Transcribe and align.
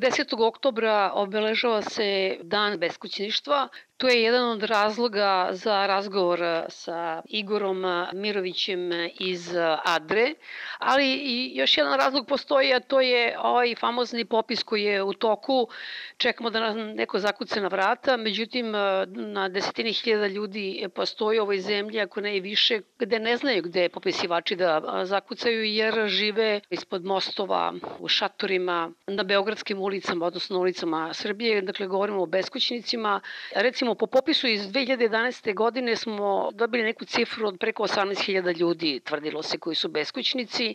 10. 0.00 0.34
oktobra 0.38 1.12
obeležava 1.14 1.82
se 1.82 2.36
Dan 2.42 2.78
beskućništva. 2.78 3.68
To 3.96 4.08
je 4.08 4.22
jedan 4.22 4.48
od 4.48 4.62
razloga 4.62 5.48
za 5.52 5.86
razgovor 5.86 6.40
sa 6.68 7.22
Igorom 7.24 7.84
Mirovićem 8.12 8.90
iz 9.20 9.54
Adre, 9.84 10.34
ali 10.78 11.14
i 11.14 11.52
još 11.54 11.78
jedan 11.78 11.98
razlog 11.98 12.26
postoji, 12.26 12.74
a 12.74 12.80
to 12.80 13.00
je 13.00 13.38
ovaj 13.38 13.74
famozni 13.74 14.24
popis 14.24 14.62
koji 14.62 14.82
je 14.82 15.02
u 15.02 15.12
toku. 15.12 15.68
Čekamo 16.16 16.50
da 16.50 16.60
nam 16.60 16.78
neko 16.78 17.18
zakuce 17.18 17.60
na 17.60 17.68
vrata, 17.68 18.16
međutim 18.16 18.70
na 19.08 19.48
desetini 19.48 19.92
hiljada 19.92 20.26
ljudi 20.26 20.88
postoji 20.94 21.38
u 21.38 21.42
ovoj 21.42 21.60
zemlji, 21.60 22.00
ako 22.00 22.20
ne 22.20 22.36
i 22.36 22.40
više, 22.40 22.80
gde 22.98 23.18
ne 23.18 23.36
znaju 23.36 23.62
gde 23.62 23.88
popisivači 23.88 24.56
da 24.56 25.00
zakucaju, 25.04 25.64
jer 25.64 26.08
žive 26.08 26.60
ispod 26.70 27.04
mostova, 27.04 27.72
u 27.98 28.08
šatorima, 28.08 28.90
na 29.06 29.22
beogradskim 29.22 29.80
ulicama, 29.80 30.26
odnosno 30.26 30.58
ulicama 30.58 31.14
Srbije, 31.14 31.62
dakle 31.62 31.86
govorimo 31.86 32.22
o 32.22 32.26
beskućnicima. 32.26 33.20
Recimo 33.54 33.85
po 33.94 34.06
popisu 34.06 34.46
iz 34.46 34.72
2011. 34.72 35.54
godine 35.54 35.96
smo 35.96 36.50
dobili 36.52 36.84
neku 36.84 37.04
cifru 37.04 37.48
od 37.48 37.56
preko 37.60 37.82
18.000 37.82 38.60
ljudi, 38.60 39.00
tvrdilo 39.04 39.42
se, 39.42 39.58
koji 39.58 39.74
su 39.76 39.88
beskućnici. 39.88 40.74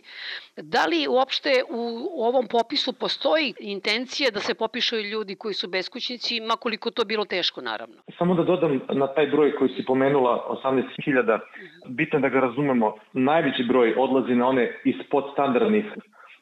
Da 0.56 0.86
li 0.86 1.06
uopšte 1.08 1.62
u 1.70 2.24
ovom 2.24 2.46
popisu 2.46 2.92
postoji 2.92 3.54
intencija 3.60 4.30
da 4.30 4.40
se 4.40 4.54
popišu 4.54 4.96
ljudi 4.96 5.34
koji 5.34 5.54
su 5.54 5.68
beskućnici, 5.68 6.40
makoliko 6.40 6.90
to 6.90 7.04
bilo 7.04 7.24
teško, 7.24 7.60
naravno? 7.60 7.96
Samo 8.18 8.34
da 8.34 8.42
dodam 8.42 8.80
na 8.88 9.06
taj 9.06 9.26
broj 9.26 9.56
koji 9.56 9.70
si 9.76 9.84
pomenula, 9.84 10.60
18.000, 10.64 11.38
bitno 11.86 12.20
da 12.20 12.28
ga 12.28 12.40
razumemo, 12.40 12.94
najveći 13.12 13.64
broj 13.64 13.94
odlazi 13.98 14.34
na 14.34 14.46
one 14.46 14.80
iz 14.84 14.96
podstandardnih, 15.10 15.84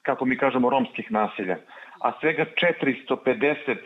kako 0.02 0.24
mi 0.24 0.38
kažemo, 0.38 0.70
romskih 0.70 1.12
nasilja 1.12 1.56
a 2.00 2.12
svega 2.20 2.44
450 2.56 3.76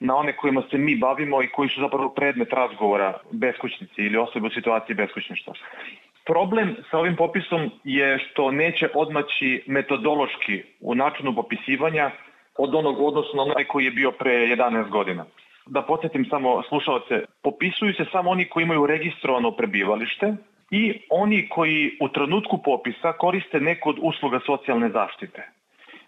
na 0.00 0.16
one 0.16 0.36
kojima 0.36 0.62
se 0.70 0.78
mi 0.78 0.96
bavimo 0.96 1.42
i 1.42 1.48
koji 1.48 1.68
su 1.68 1.80
zapravo 1.80 2.08
predmet 2.08 2.52
razgovora 2.52 3.18
beskućnici 3.32 4.02
ili 4.02 4.18
osobe 4.18 4.46
u 4.46 4.50
situaciji 4.50 4.96
beskućništva. 4.96 5.52
Problem 6.26 6.76
sa 6.90 6.98
ovim 6.98 7.16
popisom 7.16 7.70
je 7.84 8.18
što 8.18 8.50
neće 8.50 8.88
odmaći 8.94 9.62
metodološki 9.66 10.62
u 10.80 10.94
načinu 10.94 11.34
popisivanja 11.34 12.10
od 12.58 12.74
onog 12.74 13.00
odnosu 13.00 13.36
na 13.36 13.42
onaj 13.42 13.64
koji 13.64 13.84
je 13.84 13.90
bio 13.90 14.10
pre 14.10 14.30
11 14.30 14.88
godina. 14.88 15.24
Da 15.66 15.82
podsjetim 15.82 16.26
samo 16.30 16.62
slušalce, 16.68 17.24
popisuju 17.42 17.94
se 17.94 18.04
samo 18.12 18.30
oni 18.30 18.44
koji 18.44 18.62
imaju 18.62 18.86
registrovano 18.86 19.50
prebivalište 19.50 20.34
i 20.70 21.00
oni 21.10 21.48
koji 21.48 21.96
u 22.00 22.08
trenutku 22.08 22.62
popisa 22.62 23.12
koriste 23.12 23.60
neku 23.60 23.90
od 23.90 23.96
usluga 24.00 24.40
socijalne 24.46 24.88
zaštite 24.88 25.58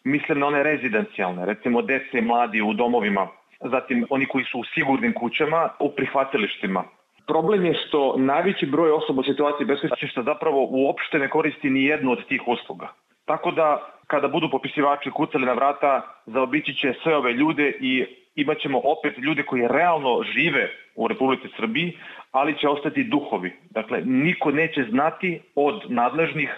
mislim 0.05 0.38
na 0.38 0.46
one 0.46 0.62
rezidencijalne, 0.62 1.46
recimo 1.46 1.83
dece 1.83 2.18
i 2.18 2.20
mladi 2.20 2.61
u 2.61 2.72
domovima, 2.72 3.28
zatim 3.61 4.06
oni 4.11 4.27
koji 4.27 4.44
su 4.44 4.58
u 4.58 4.64
sigurnim 4.64 5.12
kućama, 5.12 5.69
u 5.80 5.91
prihvatilištima. 5.91 6.84
Problem 7.27 7.64
je 7.64 7.75
što 7.75 8.14
najveći 8.19 8.67
broj 8.67 8.91
osoba 8.91 9.20
u 9.20 9.25
situaciji 9.25 9.67
beskućništva 9.67 10.22
zapravo 10.22 10.67
uopšte 10.70 11.19
ne 11.19 11.28
koristi 11.28 11.70
ni 11.70 11.84
jednu 11.84 12.12
od 12.12 12.27
tih 12.27 12.48
usluga. 12.48 12.89
Tako 13.25 13.50
da 13.50 13.80
kada 14.06 14.28
budu 14.28 14.50
popisivači 14.50 15.11
kucali 15.11 15.47
na 15.47 15.52
vrata, 15.52 16.02
zaobići 16.27 16.75
će 16.75 16.94
sve 17.02 17.17
ove 17.17 17.33
ljude 17.33 17.72
i 17.80 18.06
imaćemo 18.36 18.80
opet 18.84 19.19
ljude 19.19 19.42
koji 19.42 19.69
realno 19.69 20.22
žive 20.34 20.70
u 20.95 21.08
Republici 21.08 21.48
Srbiji, 21.56 21.98
ali 22.33 22.58
će 22.58 22.69
ostati 22.69 23.05
duhovi. 23.05 23.52
Dakle, 23.70 24.02
niko 24.05 24.50
neće 24.50 24.84
znati 24.91 25.41
od 25.55 25.83
nadležnih 25.89 26.50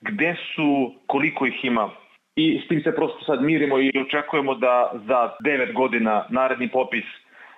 gde 0.00 0.34
su, 0.54 0.94
koliko 1.06 1.46
ih 1.46 1.64
ima 1.64 1.90
i 2.36 2.62
s 2.64 2.68
tim 2.68 2.82
se 2.82 2.94
prosto 2.94 3.24
sad 3.24 3.42
mirimo 3.42 3.78
i 3.78 3.92
očekujemo 4.06 4.54
da 4.54 4.90
za 5.06 5.30
9 5.44 5.72
godina 5.72 6.26
naredni 6.30 6.68
popis 6.68 7.04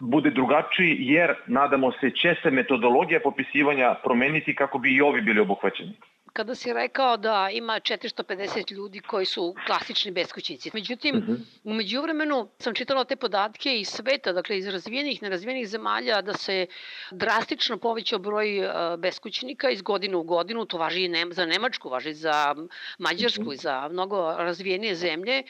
bude 0.00 0.30
drugačiji 0.30 0.97
jer 1.00 1.34
nadamo 1.47 1.92
se 1.92 2.11
će 2.11 2.34
se 2.42 2.50
metodologija 2.50 3.20
popisivanja 3.20 3.95
promeniti 4.05 4.55
kako 4.55 4.78
bi 4.78 4.95
i 4.95 5.00
ovi 5.00 5.20
bili 5.20 5.41
obuhvaćeni 5.41 5.92
kada 6.34 6.55
si 6.55 6.72
rekao 6.72 7.17
da 7.17 7.48
ima 7.52 7.80
450 7.80 8.72
ljudi 8.72 9.00
koji 9.00 9.27
su 9.27 9.55
klasični 9.67 10.11
beskućnici. 10.11 10.70
Međutim, 10.74 11.17
uh 11.17 11.22
mhm. 11.22 11.33
-huh. 11.33 11.45
umeđu 11.64 12.02
vremenu 12.02 12.48
sam 12.58 12.74
čitala 12.74 13.05
te 13.05 13.17
podatke 13.17 13.78
iz 13.80 13.89
sveta, 13.89 14.33
dakle 14.33 14.58
iz 14.58 14.67
razvijenih, 14.67 15.23
nerazvijenih 15.23 15.68
zemalja, 15.68 16.23
da 16.23 16.33
se 16.33 16.67
drastično 17.11 17.78
povećao 17.78 18.18
broj 18.18 18.67
uh, 18.67 18.73
beskućnika 18.98 19.70
iz 19.70 19.83
godine 19.83 20.17
u 20.17 20.23
godinu, 20.23 20.64
to 20.64 20.78
važi 20.78 21.05
i 21.05 21.11
za 21.30 21.46
Nemačku, 21.46 21.89
važi 21.89 22.14
za 22.14 22.55
Mađarsku 22.98 23.42
uh 23.42 23.48
-huh. 23.48 23.55
i 23.55 23.56
za 23.56 23.89
mnogo 23.89 24.34
razvijenije 24.39 24.94
zemlje, 24.94 25.42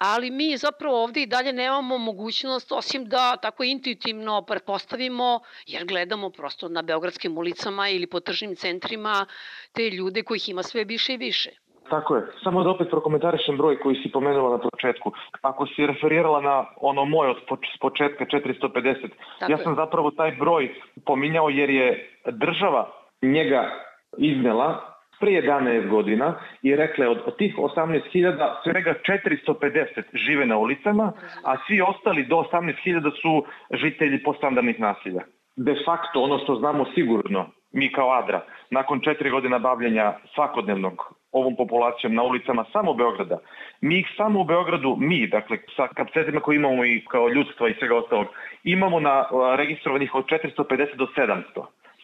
ali 0.00 0.30
mi 0.30 0.56
zapravo 0.56 1.02
ovde 1.04 1.22
i 1.22 1.26
dalje 1.26 1.52
nemamo 1.52 1.98
mogućnost, 1.98 2.72
osim 2.72 3.04
da 3.04 3.36
tako 3.36 3.64
intuitivno 3.64 4.42
pretpostavimo, 4.42 5.40
jer 5.66 5.84
gledamo 5.86 6.30
prosto 6.30 6.68
na 6.68 6.82
beogradskim 6.82 7.38
ulicama 7.38 7.88
ili 7.88 8.06
po 8.06 8.20
tržnim 8.20 8.56
centrima 8.56 9.26
te 9.72 9.90
ljude 9.90 10.22
kojih 10.22 10.48
ima 10.48 10.62
sve 10.62 10.84
više 10.84 11.14
i 11.14 11.16
više. 11.16 11.50
Tako 11.90 12.16
je. 12.16 12.22
Samo 12.44 12.62
da 12.64 12.70
opet 12.70 12.88
prokomentarišem 12.90 13.56
broj 13.56 13.78
koji 13.80 13.96
si 13.96 14.10
pomenula 14.12 14.50
na 14.50 14.58
početku. 14.58 15.12
Ako 15.42 15.66
si 15.66 15.86
referirala 15.86 16.40
na 16.40 16.64
ono 16.76 17.04
moje 17.04 17.30
od 17.30 17.36
početka 17.80 18.24
450, 18.24 19.08
Tako 19.38 19.52
ja 19.52 19.58
sam 19.58 19.72
je. 19.72 19.76
zapravo 19.76 20.10
taj 20.10 20.32
broj 20.32 20.74
pominjao 21.06 21.48
jer 21.48 21.70
je 21.70 22.10
država 22.26 22.92
njega 23.22 23.70
iznela 24.18 24.89
pre 25.20 25.30
11 25.30 25.88
godina 25.88 26.34
i 26.62 26.76
rekle 26.76 27.08
od, 27.08 27.22
od 27.26 27.36
tih 27.36 27.56
18.000 27.56 28.54
svega 28.62 28.94
450 29.08 30.02
žive 30.14 30.46
na 30.46 30.58
ulicama, 30.58 31.12
a 31.44 31.56
svi 31.66 31.80
ostali 31.80 32.24
do 32.24 32.36
18.000 32.36 33.10
su 33.22 33.44
žitelji 33.72 34.22
postandardnih 34.22 34.80
nasilja. 34.80 35.22
De 35.56 35.74
facto, 35.86 36.22
ono 36.22 36.38
što 36.38 36.54
znamo 36.54 36.84
sigurno, 36.94 37.46
mi 37.72 37.92
kao 37.92 38.12
Adra, 38.12 38.44
nakon 38.70 39.00
četiri 39.00 39.30
godina 39.30 39.58
bavljenja 39.58 40.12
svakodnevnog 40.34 41.14
ovom 41.32 41.56
populacijom 41.56 42.14
na 42.14 42.22
ulicama 42.22 42.64
samo 42.72 42.94
Beograda, 42.94 43.38
mi 43.80 43.98
ih 43.98 44.06
samo 44.16 44.40
u 44.40 44.44
Beogradu, 44.44 44.96
mi, 44.98 45.26
dakle, 45.26 45.58
sa 45.76 45.88
kapacitima 45.88 46.40
koje 46.40 46.56
imamo 46.56 46.84
i 46.84 47.04
kao 47.10 47.28
ljudstva 47.28 47.68
i 47.68 47.74
svega 47.78 47.96
ostalog, 47.96 48.26
imamo 48.64 49.00
na 49.00 49.24
registrovanih 49.56 50.14
od 50.14 50.24
450 50.24 50.96
do 50.96 51.06
700, 51.16 51.42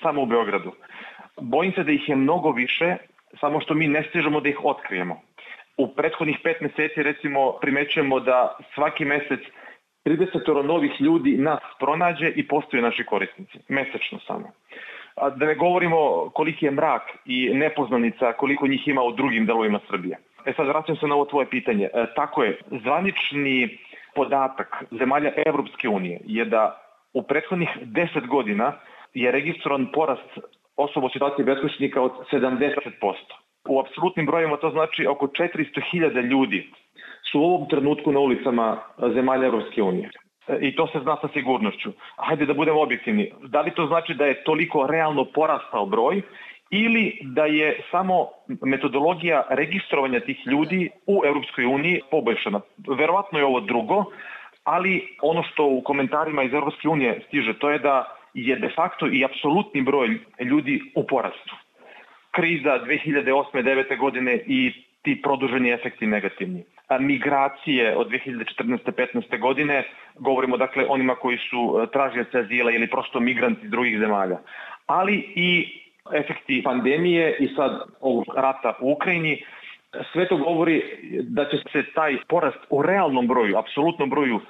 samo 0.03 0.23
u 0.23 0.27
Beogradu. 0.27 0.73
Bojim 1.41 1.73
se 1.73 1.85
da 1.85 1.93
ih 1.93 2.09
je 2.09 2.17
mnogo 2.17 2.51
više, 2.51 2.97
samo 3.41 3.61
što 3.61 3.75
mi 3.75 3.89
ne 3.89 4.03
stižemo 4.09 4.41
da 4.41 4.49
ih 4.49 4.65
otkrijemo. 4.65 5.21
U 5.77 5.95
prethodnih 5.95 6.39
pet 6.43 6.61
meseci 6.61 7.03
recimo 7.03 7.53
primećujemo 7.61 8.21
da 8.21 8.57
svaki 8.75 9.05
mesec 9.05 9.41
30 10.07 10.63
novih 10.63 11.01
ljudi 11.01 11.37
nas 11.39 11.63
pronađe 11.79 12.33
i 12.37 12.49
postaju 12.49 12.83
naši 12.83 13.05
korisnici. 13.05 13.59
Mesečno 13.69 14.19
samo. 14.27 14.51
A 15.17 15.31
da 15.31 15.47
ne 15.47 15.55
govorimo 15.55 16.31
koliki 16.35 16.65
je 16.65 16.71
mrak 16.71 17.03
i 17.25 17.51
nepoznanica 17.55 18.33
koliko 18.33 18.67
njih 18.67 18.89
ima 18.89 19.03
u 19.03 19.13
drugim 19.13 19.47
delovima 19.47 19.81
Srbije. 19.91 20.19
E 20.47 20.53
sad 20.57 20.67
vraćam 20.67 20.97
se 20.97 21.07
na 21.07 21.15
ovo 21.15 21.25
tvoje 21.25 21.51
pitanje. 21.51 21.85
E, 21.95 22.07
tako 22.15 22.43
je, 22.43 22.59
zvanični 22.83 23.79
podatak 24.15 24.85
zemalja 24.99 25.33
Evropske 25.47 25.89
unije 25.89 26.21
je 26.25 26.45
da 26.45 26.83
u 27.13 27.23
prethodnih 27.23 27.69
10 27.83 28.27
godina 28.27 28.73
je 29.15 29.33
registrovan 29.33 29.87
porast 29.93 30.39
osoba 30.77 31.07
u 31.07 31.11
situaciji 31.11 31.45
beskućnika 31.45 32.03
od 32.03 32.13
70%. 32.33 32.81
U 33.69 33.81
apsolutnim 33.81 34.27
brojima 34.27 34.57
to 34.57 34.71
znači 34.71 35.07
oko 35.07 35.27
400.000 35.27 36.23
ljudi 36.31 36.69
su 37.31 37.41
u 37.41 37.45
ovom 37.45 37.69
trenutku 37.69 38.13
na 38.13 38.21
ulicama 38.21 38.79
zemalja 39.15 39.47
Evropske 39.47 39.83
unije. 39.83 40.11
I 40.61 40.77
to 40.77 40.87
se 40.87 41.01
zna 41.03 41.17
sa 41.21 41.29
sigurnošću. 41.33 41.91
Hajde 42.17 42.47
da 42.47 42.55
budemo 42.55 42.83
objektivni. 42.83 43.33
Da 43.43 43.61
li 43.61 43.71
to 43.71 43.87
znači 43.87 44.15
da 44.15 44.27
je 44.27 44.45
toliko 44.45 44.87
realno 44.87 45.25
porastao 45.25 45.87
broj 45.87 46.23
ili 46.71 47.19
da 47.23 47.45
je 47.47 47.81
samo 47.91 48.27
metodologija 48.49 49.45
registrovanja 49.51 50.21
tih 50.21 50.47
ljudi 50.47 50.91
u 51.07 51.23
Evropskoj 51.25 51.65
uniji 51.65 52.01
poboljšana? 52.11 52.61
Verovatno 52.99 53.39
je 53.39 53.45
ovo 53.45 53.61
drugo, 53.61 54.05
ali 54.65 55.17
ono 55.23 55.43
što 55.43 55.67
u 55.67 55.83
komentarima 55.83 56.43
iz 56.43 56.55
Evropske 56.55 56.89
unije 56.89 57.21
stiže, 57.29 57.59
to 57.59 57.71
je 57.71 57.79
da 57.79 58.16
je 58.37 58.57
de 58.57 58.69
facto 58.69 59.07
i 59.07 59.25
apsolutni 59.25 59.83
broj 59.83 60.19
ljudi 60.41 60.81
u 60.95 61.07
porastu. 61.07 61.57
Kriza 62.31 62.81
2008. 62.85 63.63
9. 63.63 63.99
godine 63.99 64.41
i 64.47 64.73
ti 65.03 65.23
produženi 65.23 65.71
efekti 65.71 66.07
negativni. 66.07 66.65
A 66.89 66.99
migracije 66.99 67.97
od 67.97 68.11
2014. 68.11 68.79
15. 68.93 69.41
godine, 69.41 69.85
govorimo 70.15 70.57
dakle 70.57 70.87
onima 70.89 71.15
koji 71.15 71.39
su 71.39 71.81
e, 71.83 71.87
tražioci 71.93 72.39
azila 72.39 72.71
ili 72.71 72.91
prosto 72.91 73.21
migranti 73.21 73.69
drugih 73.69 73.99
zemalja, 73.99 74.39
ali 74.87 75.33
i 75.35 75.81
efekti 76.15 76.63
pandemije 76.65 77.37
i 77.41 77.49
sad 77.57 77.81
ovog 78.01 78.25
rata 78.37 78.75
u 78.81 78.93
Ukrajini, 78.93 79.45
sve 80.13 80.29
to 80.29 80.37
govori 80.37 80.83
da 81.23 81.45
će 81.45 81.57
se 81.73 81.83
taj 81.95 82.17
porast 82.29 82.59
u 82.71 82.83
realnom 82.83 83.27
broju, 83.27 83.59
apsolutnom 83.59 84.11
broju 84.11 84.41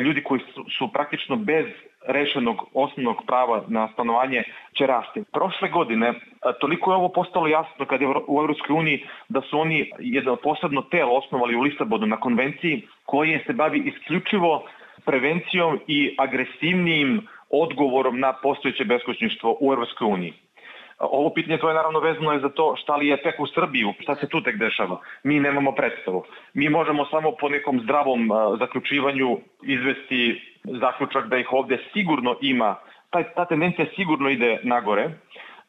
ljudi 0.00 0.22
koji 0.22 0.40
su, 0.54 0.64
su 0.78 0.92
praktično 0.92 1.36
bez 1.36 1.66
rešenog 2.08 2.56
osnovnog 2.74 3.22
prava 3.26 3.62
na 3.68 3.88
stanovanje 3.92 4.42
će 4.78 4.86
rasti. 4.86 5.24
Prošle 5.32 5.68
godine 5.68 6.14
toliko 6.60 6.90
je 6.90 6.96
ovo 6.96 7.08
postalo 7.08 7.46
jasno 7.46 7.84
kad 7.86 8.00
je 8.00 8.08
u 8.08 8.40
Evropskoj 8.40 8.76
uniji 8.76 9.06
da 9.28 9.40
su 9.40 9.60
oni 9.60 9.90
jedno 9.98 10.36
posebno 10.36 10.82
telo 10.82 11.12
osnovali 11.12 11.56
u 11.56 11.60
Lisabonu 11.60 12.06
na 12.06 12.20
konvenciji 12.20 12.82
koje 13.04 13.44
se 13.46 13.52
bavi 13.52 13.78
isključivo 13.78 14.64
prevencijom 15.04 15.80
i 15.86 16.14
agresivnijim 16.18 17.26
odgovorom 17.50 18.20
na 18.20 18.32
postojeće 18.32 18.84
beskućništvo 18.84 19.56
u 19.60 19.72
Evropskoj 19.72 20.06
uniji. 20.06 20.32
Ovo 20.98 21.30
pitanje 21.30 21.58
to 21.58 21.68
je 21.68 21.74
naravno 21.74 22.00
vezano 22.00 22.32
je 22.32 22.40
za 22.40 22.48
to 22.48 22.76
šta 22.76 22.96
li 22.96 23.08
je 23.08 23.22
tek 23.22 23.40
u 23.40 23.46
Srbiju, 23.46 23.92
šta 24.00 24.14
se 24.14 24.28
tu 24.28 24.42
tek 24.42 24.56
dešava. 24.56 25.00
Mi 25.22 25.40
nemamo 25.40 25.72
predstavu. 25.72 26.24
Mi 26.54 26.68
možemo 26.68 27.04
samo 27.04 27.32
po 27.40 27.48
nekom 27.48 27.80
zdravom 27.80 28.30
zaključivanju 28.58 29.38
izvesti 29.62 30.47
zaključak 30.64 31.26
da 31.26 31.36
ih 31.36 31.52
ovde 31.52 31.78
sigurno 31.92 32.36
ima, 32.40 32.74
ta, 33.10 33.22
ta 33.22 33.44
tendencija 33.44 33.86
sigurno 33.96 34.30
ide 34.30 34.60
nagore. 34.62 35.10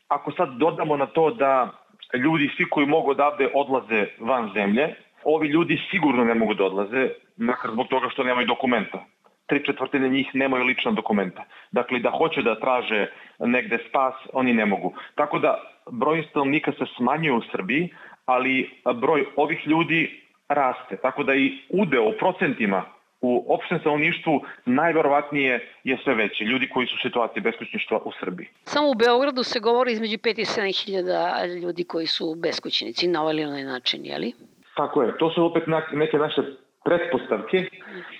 Ako 0.07 0.31
sad 0.31 0.49
dodamo 0.49 0.97
na 0.97 1.05
to 1.05 1.31
da 1.31 1.69
ljudi 2.13 2.49
svi 2.57 2.69
koji 2.69 2.87
mogu 2.87 3.11
odavde 3.11 3.49
odlaze 3.53 4.05
van 4.19 4.51
zemlje, 4.53 4.95
ovi 5.23 5.47
ljudi 5.47 5.81
sigurno 5.91 6.23
ne 6.23 6.33
mogu 6.33 6.53
da 6.53 6.65
odlaze, 6.65 7.09
makar 7.37 7.71
zbog 7.71 7.87
toga 7.87 8.09
što 8.09 8.23
nemaju 8.23 8.47
dokumenta 8.47 9.05
tri 9.49 9.65
četvrtine 9.65 10.09
njih 10.09 10.29
nemaju 10.33 10.63
lična 10.63 10.91
dokumenta. 10.91 11.43
Dakle, 11.71 11.99
da 11.99 12.09
hoće 12.09 12.41
da 12.41 12.59
traže 12.59 13.07
negde 13.39 13.77
spas, 13.89 14.13
oni 14.33 14.53
ne 14.53 14.65
mogu. 14.65 14.93
Tako 15.15 15.39
da 15.39 15.57
broj 15.91 16.23
stanovnika 16.29 16.71
se 16.71 16.85
smanjuje 16.97 17.33
u 17.33 17.41
Srbiji, 17.51 17.89
ali 18.25 18.69
broj 18.95 19.25
ovih 19.35 19.67
ljudi 19.67 20.21
raste. 20.49 20.97
Tako 21.01 21.23
da 21.23 21.35
i 21.35 21.57
udeo 21.69 22.09
u 22.09 22.13
procentima 22.19 22.83
u 23.21 23.53
opštem 23.53 23.79
stanovništvu 23.79 24.41
najverovatnije 24.65 25.69
je 25.83 25.97
sve 26.03 26.15
veći. 26.15 26.43
Ljudi 26.43 26.69
koji 26.69 26.87
su 26.87 26.95
u 26.95 27.07
situaciji 27.07 27.43
beskućništva 27.43 27.97
u 28.05 28.11
Srbiji. 28.19 28.47
Samo 28.63 28.89
u 28.89 28.93
Beogradu 28.93 29.43
se 29.43 29.59
govori 29.59 29.91
između 29.91 30.17
5 30.17 30.39
i 30.39 30.45
7 30.45 30.85
hiljada 30.85 31.45
ljudi 31.45 31.83
koji 31.83 32.07
su 32.07 32.35
beskućnici 32.35 33.07
na 33.07 33.21
ovaj 33.21 33.33
ili 33.33 33.45
onaj 33.45 33.63
način, 33.63 34.05
jeli? 34.05 34.33
Tako 34.75 35.03
je. 35.03 35.17
To 35.17 35.29
su 35.29 35.45
opet 35.45 35.63
neke 35.93 36.17
naše 36.17 36.41
pretpostavke 36.85 37.65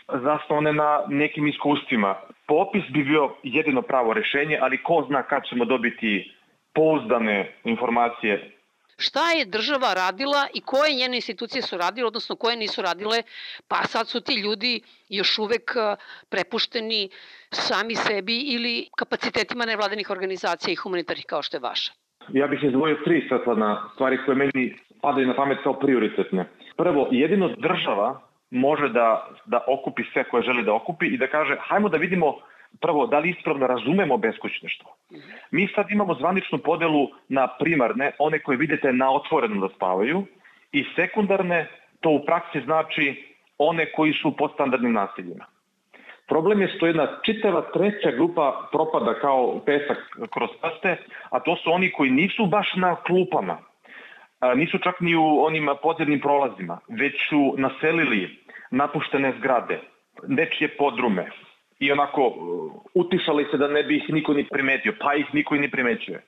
zasnovane 0.08 0.74
na 0.74 1.04
nekim 1.08 1.48
iskustvima. 1.48 2.16
Popis 2.48 2.84
bi 2.94 3.04
bio 3.04 3.30
jedino 3.44 3.82
pravo 3.82 4.14
rešenje, 4.14 4.60
ali 4.62 4.84
ko 4.84 5.06
zna 5.08 5.24
kad 5.24 5.44
ćemo 5.50 5.66
dobiti 5.66 6.32
pouzdane 6.74 7.54
informacije 7.64 8.59
šta 9.00 9.32
je 9.38 9.46
država 9.46 9.94
radila 9.94 10.48
i 10.54 10.62
koje 10.62 10.94
njene 10.94 11.18
institucije 11.18 11.62
su 11.62 11.78
radile, 11.78 12.08
odnosno 12.08 12.36
koje 12.36 12.56
nisu 12.58 12.82
radile, 12.82 13.24
pa 13.68 13.76
sad 13.76 14.08
su 14.08 14.22
ti 14.22 14.34
ljudi 14.36 14.82
još 15.10 15.40
uvek 15.40 15.72
prepušteni 16.30 17.10
sami 17.52 17.96
sebi 17.96 18.38
ili 18.38 18.88
kapacitetima 18.98 19.66
nevladanih 19.66 20.10
organizacija 20.10 20.72
i 20.74 20.76
humanitarnih 20.76 21.26
kao 21.26 21.42
što 21.42 21.58
je 21.58 21.62
vaša. 21.62 21.92
Ja 22.34 22.48
bih 22.48 22.60
izdvojio 22.64 22.98
tri 23.06 23.26
svetlana 23.28 23.90
stvari 23.94 24.18
koje 24.26 24.36
meni 24.36 24.80
padaju 25.02 25.28
na 25.28 25.36
pamet 25.36 25.58
kao 25.64 25.80
prioritetne. 25.80 26.46
Prvo, 26.78 27.08
jedino 27.12 27.50
država 27.58 28.22
može 28.52 28.90
da, 28.90 29.28
da 29.46 29.64
okupi 29.68 30.04
sve 30.14 30.24
koje 30.24 30.44
želi 30.44 30.64
da 30.64 30.74
okupi 30.74 31.06
i 31.06 31.18
da 31.18 31.28
kaže 31.28 31.58
hajmo 31.60 31.90
da 31.90 31.98
vidimo 31.98 32.36
prvo 32.82 33.08
da 33.08 33.20
li 33.20 33.30
ispravno 33.30 33.68
razumemo 33.68 34.18
beskućništvo. 34.18 34.96
Mi 35.52 35.68
sad 35.76 35.92
imamo 35.92 36.14
zvaničnu 36.14 36.58
podelu 36.58 37.08
na 37.30 37.48
primarne, 37.48 38.12
one 38.20 38.40
koje 38.40 38.58
vidite 38.58 38.94
na 38.94 39.12
otvoreno 39.12 39.68
da 39.68 39.74
spavaju 39.76 40.26
i 40.72 40.86
sekundarne, 40.96 41.68
to 42.00 42.10
u 42.10 42.26
praksi 42.26 42.62
znači 42.62 43.36
one 43.58 43.92
koji 43.92 44.14
su 44.14 44.38
pod 44.38 44.52
standardnim 44.54 44.94
nasiljima. 44.94 45.46
Problem 46.28 46.62
je 46.62 46.68
što 46.68 46.86
jedna 46.86 47.08
čitava 47.26 47.62
treća 47.74 48.12
grupa 48.12 48.68
propada 48.72 49.14
kao 49.22 49.60
pesak 49.66 49.98
kroz 50.34 50.50
prste, 50.62 50.98
a 51.30 51.40
to 51.40 51.56
su 51.56 51.72
oni 51.72 51.92
koji 51.92 52.12
nisu 52.12 52.46
baš 52.46 52.76
na 52.76 52.96
klupama, 52.96 53.58
nisu 54.56 54.78
čak 54.78 55.00
ni 55.00 55.16
u 55.16 55.44
onim 55.44 55.70
podzemnim 55.82 56.20
prolazima, 56.20 56.80
već 56.88 57.14
su 57.30 57.56
naselili 57.58 58.40
napuštene 58.72 59.34
zgrade, 59.40 59.80
nečije 60.28 60.68
podrume 60.78 61.32
i 61.80 61.92
onako 61.92 62.28
uh, 62.28 62.72
utišali 62.94 63.46
se 63.52 63.58
da 63.58 63.68
ne 63.68 63.84
bi 63.84 63.98
ih 63.98 64.10
niko 64.10 64.34
ni 64.34 64.44
primetio, 64.44 64.94
pa 65.00 65.14
ih 65.16 65.26
niko 65.34 65.56
i 65.56 65.60
ni 65.60 65.72
primećuje. 65.72 66.22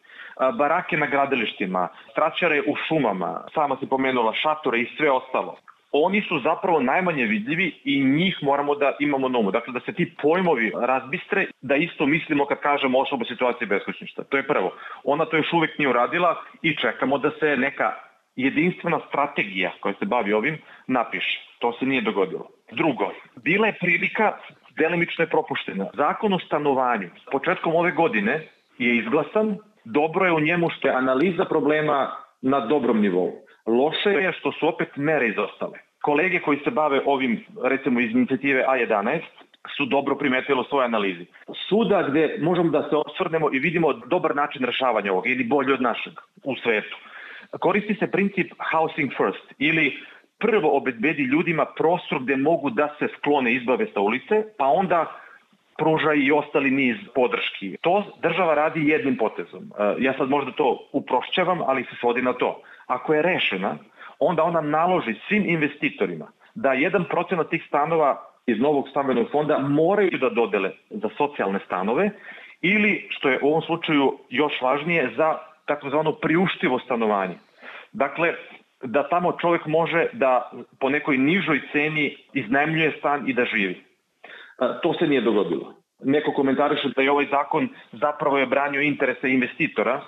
Barake 0.57 0.97
na 0.97 1.05
gradilištima, 1.05 1.87
straćare 2.11 2.61
u 2.61 2.75
šumama, 2.87 3.41
sama 3.53 3.77
se 3.79 3.89
pomenula, 3.89 4.33
šatore 4.33 4.81
i 4.81 4.89
sve 4.97 5.11
ostalo. 5.11 5.57
Oni 5.91 6.21
su 6.21 6.39
zapravo 6.39 6.79
najmanje 6.79 7.25
vidljivi 7.25 7.81
i 7.83 8.03
njih 8.03 8.37
moramo 8.41 8.75
da 8.75 8.95
imamo 8.99 9.29
na 9.29 9.39
umu. 9.39 9.51
Dakle, 9.51 9.73
da 9.73 9.79
se 9.79 9.93
ti 9.93 10.13
pojmovi 10.21 10.71
razbistre, 10.75 11.45
da 11.61 11.75
isto 11.75 12.05
mislimo 12.05 12.45
kad 12.45 12.59
kažemo 12.59 12.99
osoba 12.99 13.25
situacije 13.25 13.67
beskućništva. 13.67 14.23
To 14.23 14.37
je 14.37 14.47
prvo. 14.47 14.71
Ona 15.03 15.25
to 15.25 15.37
još 15.37 15.53
uvek 15.53 15.77
nije 15.77 15.89
uradila 15.89 16.35
i 16.61 16.75
čekamo 16.75 17.17
da 17.17 17.31
se 17.39 17.57
neka 17.57 17.93
jedinstvena 18.35 18.99
strategija 19.07 19.71
koja 19.79 19.93
se 19.99 20.05
bavi 20.05 20.33
ovim 20.33 20.57
napiše. 20.87 21.39
To 21.59 21.73
se 21.73 21.85
nije 21.85 22.01
dogodilo. 22.01 22.47
Drugo, 22.71 23.11
bila 23.43 23.67
je 23.67 23.77
prilika 23.79 24.37
delimično 24.77 25.23
je 25.23 25.29
propuštena. 25.29 25.85
Zakon 25.93 26.33
o 26.33 26.39
stanovanju 26.39 27.09
početkom 27.31 27.75
ove 27.75 27.91
godine 27.91 28.47
je 28.77 28.97
izglasan, 28.97 29.57
dobro 29.85 30.25
je 30.25 30.31
u 30.31 30.39
njemu 30.39 30.69
što 30.69 30.87
je 30.87 30.93
analiza 30.93 31.45
problema 31.45 32.11
na 32.41 32.59
dobrom 32.59 33.01
nivou. 33.01 33.31
Loše 33.65 34.09
je 34.09 34.33
što 34.39 34.51
su 34.51 34.67
opet 34.67 34.89
mere 34.95 35.27
izostale. 35.27 35.79
Kolege 36.01 36.39
koji 36.39 36.59
se 36.63 36.71
bave 36.71 37.01
ovim, 37.05 37.45
recimo 37.63 37.99
iz 37.99 38.11
inicijative 38.11 38.65
A11, 38.67 39.21
su 39.77 39.85
dobro 39.85 40.15
primetili 40.15 40.59
u 40.59 40.63
svojoj 40.63 40.85
analizi. 40.85 41.25
Suda 41.69 42.07
gde 42.09 42.37
možemo 42.41 42.69
da 42.69 42.89
se 42.89 42.95
osvrnemo 42.95 43.49
i 43.53 43.59
vidimo 43.59 43.93
dobar 43.93 44.35
način 44.35 44.65
rešavanja 44.65 45.11
ovoga 45.11 45.29
ili 45.29 45.43
bolje 45.43 45.73
od 45.73 45.81
našeg 45.81 46.13
u 46.43 46.55
svetu 46.55 46.97
koristi 47.59 47.95
se 47.99 48.07
princip 48.07 48.51
housing 48.71 49.11
first 49.17 49.53
ili 49.59 49.97
prvo 50.41 50.77
obezbedi 50.77 51.23
ljudima 51.23 51.65
prostor 51.65 52.19
gde 52.23 52.35
mogu 52.35 52.69
da 52.69 52.95
se 52.99 53.07
sklone 53.17 53.53
izbave 53.53 53.87
sa 53.93 53.99
ulice, 53.99 54.43
pa 54.57 54.65
onda 54.65 55.11
pruža 55.77 56.13
i 56.13 56.31
ostali 56.31 56.71
niz 56.71 56.97
podrški. 57.15 57.77
To 57.81 58.03
država 58.21 58.53
radi 58.53 58.89
jednim 58.89 59.17
potezom. 59.17 59.63
E, 59.63 59.95
ja 59.99 60.13
sad 60.17 60.29
možda 60.29 60.51
to 60.51 60.87
uprošćavam, 60.91 61.61
ali 61.65 61.83
se 61.83 61.95
svodi 61.99 62.21
na 62.21 62.33
to. 62.33 62.61
Ako 62.87 63.13
je 63.13 63.21
rešena, 63.21 63.77
onda 64.19 64.43
ona 64.43 64.61
naloži 64.61 65.15
svim 65.27 65.49
investitorima 65.49 66.27
da 66.55 66.73
jedan 66.73 67.03
procenat 67.03 67.49
tih 67.49 67.63
stanova 67.67 68.31
iz 68.45 68.59
novog 68.59 68.89
stambenog 68.89 69.27
fonda 69.31 69.59
moraju 69.59 70.17
da 70.17 70.29
dodele 70.29 70.71
za 70.89 71.09
socijalne 71.17 71.59
stanove 71.65 72.09
ili, 72.61 73.07
što 73.09 73.29
je 73.29 73.39
u 73.41 73.47
ovom 73.47 73.61
slučaju 73.61 74.17
još 74.29 74.61
važnije, 74.61 75.13
za 75.17 75.37
takozvano 75.65 76.11
priuštivo 76.11 76.79
stanovanje. 76.79 77.35
Dakle, 77.93 78.33
da 78.83 79.09
tamo 79.09 79.37
čovjek 79.41 79.65
može 79.65 80.07
da 80.13 80.51
po 80.79 80.89
nekoj 80.89 81.17
nižoj 81.17 81.61
ceni 81.71 82.17
iznajmljuje 82.33 82.95
stan 82.99 83.29
i 83.29 83.33
da 83.33 83.45
živi. 83.45 83.73
E, 83.73 83.83
to 84.83 84.93
se 84.93 85.07
nije 85.07 85.21
dogodilo. 85.21 85.73
Neko 86.03 86.31
komentariše 86.31 86.89
da 86.95 87.01
je 87.01 87.11
ovaj 87.11 87.25
zakon 87.31 87.69
zapravo 87.91 88.37
je 88.37 88.45
branio 88.45 88.81
interese 88.81 89.29
investitora, 89.29 90.01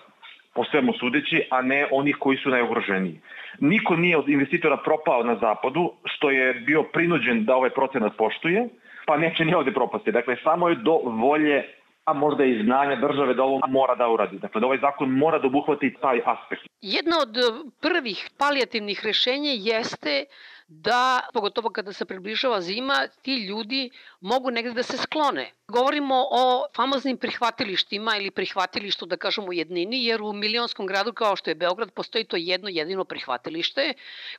po 0.53 0.63
svemu 0.63 0.93
sudeći, 0.93 1.47
a 1.49 1.61
ne 1.61 1.87
onih 1.91 2.15
koji 2.19 2.37
su 2.37 2.49
najugroženiji. 2.49 3.19
Niko 3.59 3.95
nije 3.95 4.17
od 4.17 4.29
investitora 4.29 4.77
propao 4.77 5.23
na 5.23 5.35
zapadu, 5.35 5.91
što 6.05 6.29
je 6.29 6.53
bio 6.53 6.83
prinuđen 6.83 7.45
da 7.45 7.55
ovaj 7.55 7.69
procenat 7.69 8.17
poštuje, 8.17 8.69
pa 9.05 9.17
neće 9.17 9.45
ni 9.45 9.53
ovde 9.53 9.71
propasti. 9.71 10.11
Dakle, 10.11 10.35
samo 10.43 10.69
je 10.69 10.75
do 10.75 10.97
volje 11.03 11.63
a 12.05 12.13
možda 12.13 12.45
i 12.45 12.63
znanja 12.63 12.95
države 12.95 13.33
da 13.33 13.43
ovo 13.43 13.59
mora 13.67 13.95
da 13.95 14.07
uradi. 14.07 14.39
Dakle, 14.39 14.61
da 14.61 14.67
ovaj 14.67 14.77
zakon 14.77 15.09
mora 15.09 15.39
da 15.39 15.47
obuhvati 15.47 15.95
taj 16.01 16.21
aspekt. 16.25 16.61
Jedna 16.81 17.15
od 17.21 17.35
prvih 17.81 18.29
palijativnih 18.37 19.01
rešenja 19.05 19.51
jeste 19.55 20.25
da, 20.67 21.21
pogotovo 21.33 21.69
kada 21.69 21.93
se 21.93 22.05
približava 22.05 22.61
zima, 22.61 22.93
ti 23.21 23.45
ljudi 23.47 23.89
mogu 24.21 24.51
negde 24.51 24.71
da 24.71 24.83
se 24.83 24.97
sklone. 24.97 25.51
Govorimo 25.67 26.15
o 26.31 26.65
famoznim 26.75 27.17
prihvatilištima 27.17 28.17
ili 28.17 28.31
prihvatilištu, 28.31 29.05
da 29.05 29.17
kažemo, 29.17 29.47
u 29.47 29.53
jednini, 29.53 30.05
jer 30.05 30.21
u 30.21 30.33
milionskom 30.33 30.87
gradu 30.87 31.13
kao 31.13 31.35
što 31.35 31.49
je 31.49 31.55
Beograd 31.55 31.91
postoji 31.91 32.23
to 32.23 32.37
jedno 32.37 32.69
jedino 32.69 33.05
prihvatilište, 33.05 33.93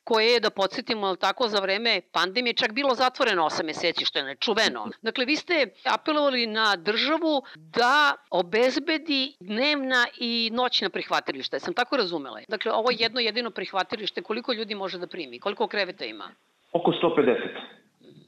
koje 0.04 0.33
je, 0.33 0.40
da 0.40 0.50
podsjetimo, 0.50 1.16
tako, 1.16 1.49
za 1.49 1.61
vreme 1.61 2.00
pandemije 2.12 2.54
čak 2.54 2.73
bilo 2.73 2.95
zatvoreno 2.95 3.45
8 3.45 3.64
meseci, 3.64 4.04
što 4.04 4.19
je 4.19 4.25
nečuveno. 4.25 4.88
Dakle, 5.02 5.25
vi 5.25 5.37
ste 5.37 5.66
apelovali 5.85 6.47
na 6.47 6.76
državu 6.76 7.43
da 7.54 8.14
obezbedi 8.31 9.37
dnevna 9.40 10.07
i 10.19 10.50
noćna 10.52 10.90
prihvatilišta. 10.90 11.59
Sam 11.59 11.75
tako 11.75 11.97
razumela? 11.97 12.40
Dakle, 12.49 12.73
ovo 12.73 12.90
jedno 12.93 13.21
jedino 13.21 13.50
prihvatilište, 13.50 14.23
koliko 14.23 14.52
ljudi 14.52 14.75
može 14.75 14.99
da 14.99 15.07
primi? 15.07 15.40
Koliko 15.40 15.66
kreveta 15.66 16.04
ima? 16.04 16.31
Oko 16.73 16.90
150. 16.90 17.74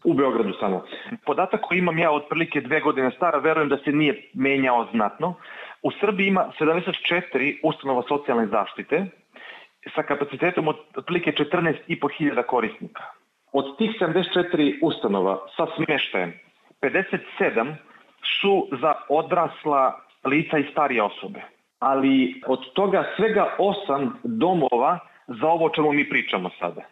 U 0.06 0.14
Beogradu 0.14 0.52
samo. 0.60 0.84
Podatak 1.25 1.60
koji 1.60 1.78
imam 1.78 1.98
ja 1.98 2.10
otprilike 2.12 2.60
dve 2.60 2.80
godine 2.80 3.10
stara, 3.10 3.38
verujem 3.38 3.68
da 3.68 3.76
se 3.76 3.92
nije 3.92 4.30
menjao 4.34 4.86
znatno. 4.92 5.34
U 5.82 5.90
Srbiji 6.00 6.26
ima 6.26 6.52
74 6.60 7.58
ustanova 7.62 8.02
socijalne 8.08 8.46
zaštite 8.46 9.06
sa 9.94 10.02
kapacitetom 10.02 10.68
od 10.68 10.76
otprilike 10.96 11.32
14.500 11.32 12.42
korisnika. 12.42 13.02
Od 13.52 13.78
tih 13.78 13.90
74 14.00 14.78
ustanova 14.82 15.38
sa 15.56 15.66
smještajem, 15.76 16.32
57 16.82 17.75
su 18.40 18.68
za 18.80 18.94
odrasla 19.08 20.00
lica 20.25 20.58
i 20.58 20.68
starije 20.72 21.02
osobe. 21.02 21.40
Ali 21.78 22.42
od 22.46 22.72
toga 22.72 23.04
svega 23.16 23.54
osam 23.58 24.18
domova 24.25 24.98
za 25.26 25.46
ovo 25.46 25.68
čemu 25.68 25.92
mi 25.92 26.08
pričamo 26.08 26.50
sada. 26.58 26.82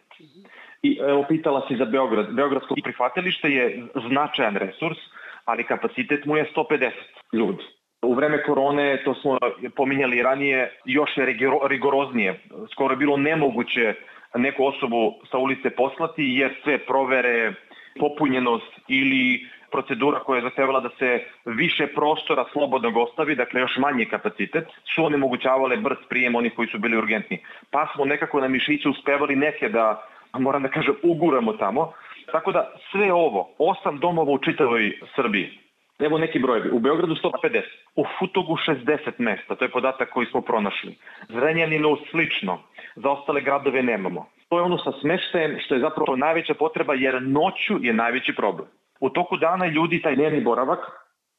I 0.85 0.97
evo 1.01 1.25
pitala 1.27 1.65
si 1.67 1.75
za 1.75 1.85
Beograd. 1.85 2.33
Beogradsko 2.33 2.75
prihvatilište 2.83 3.49
je 3.49 3.83
značajan 4.07 4.55
resurs, 4.55 4.97
ali 5.45 5.63
kapacitet 5.63 6.25
mu 6.25 6.37
je 6.37 6.45
150 6.55 6.91
ljudi. 7.33 7.63
U 8.01 8.13
vreme 8.13 8.43
korone, 8.43 9.01
to 9.05 9.13
smo 9.13 9.37
pominjali 9.75 10.21
ranije, 10.23 10.71
još 10.85 11.17
je 11.17 11.25
rigoroznije. 11.69 12.39
Skoro 12.71 12.93
je 12.93 12.97
bilo 12.97 13.17
nemoguće 13.17 13.93
neku 14.35 14.65
osobu 14.65 15.13
sa 15.31 15.37
ulice 15.37 15.69
poslati 15.69 16.23
jer 16.23 16.53
sve 16.63 16.77
provere, 16.77 17.53
popunjenost 17.99 18.71
ili 18.87 19.47
procedura 19.71 20.19
koja 20.19 20.37
je 20.37 20.47
zahtevala 20.49 20.79
da 20.79 20.89
se 20.99 21.19
više 21.45 21.87
prostora 21.87 22.45
slobodnog 22.51 22.97
ostavi, 22.97 23.35
dakle 23.35 23.61
još 23.61 23.77
manji 23.77 24.05
kapacitet, 24.05 24.67
su 24.95 25.05
onemogućavale 25.05 25.77
brz 25.77 25.97
prijem 26.09 26.35
onih 26.35 26.53
koji 26.55 26.67
su 26.67 26.79
bili 26.79 26.97
urgentni. 26.97 27.39
Pa 27.71 27.87
smo 27.95 28.05
nekako 28.05 28.41
na 28.41 28.47
mišiću 28.47 28.89
uspevali 28.89 29.35
neke 29.35 29.69
da, 29.69 30.07
moram 30.39 30.63
da 30.63 30.69
kažem, 30.69 30.95
uguramo 31.03 31.53
tamo. 31.53 31.91
Tako 32.31 32.51
da 32.51 32.71
sve 32.91 33.13
ovo, 33.13 33.49
osam 33.57 33.99
domova 33.99 34.31
u 34.31 34.37
čitavoj 34.37 34.99
Srbiji, 35.15 35.65
Evo 35.99 36.17
neki 36.17 36.39
brojevi. 36.39 36.69
U 36.71 36.79
Beogradu 36.79 37.15
150, 37.15 37.61
u 37.95 38.05
Futogu 38.19 38.57
60 38.67 39.11
mesta, 39.17 39.55
to 39.55 39.65
je 39.65 39.71
podatak 39.71 40.09
koji 40.09 40.25
smo 40.25 40.41
pronašli. 40.41 40.97
Zrenjaninu 41.29 41.97
slično, 42.11 42.59
za 42.95 43.09
ostale 43.09 43.41
gradove 43.41 43.83
nemamo. 43.83 44.25
To 44.49 44.57
je 44.57 44.63
ono 44.63 44.77
sa 44.77 44.91
smeštajem 45.01 45.57
što 45.65 45.75
je 45.75 45.81
zapravo 45.81 46.15
najveća 46.15 46.53
potreba 46.53 46.93
jer 46.93 47.21
noću 47.21 47.73
je 47.81 47.93
najveći 47.93 48.35
problem. 48.35 48.67
U 48.99 49.09
toku 49.09 49.37
dana 49.37 49.65
ljudi 49.65 50.01
taj 50.01 50.15
dnevni 50.15 50.41
boravak 50.41 50.79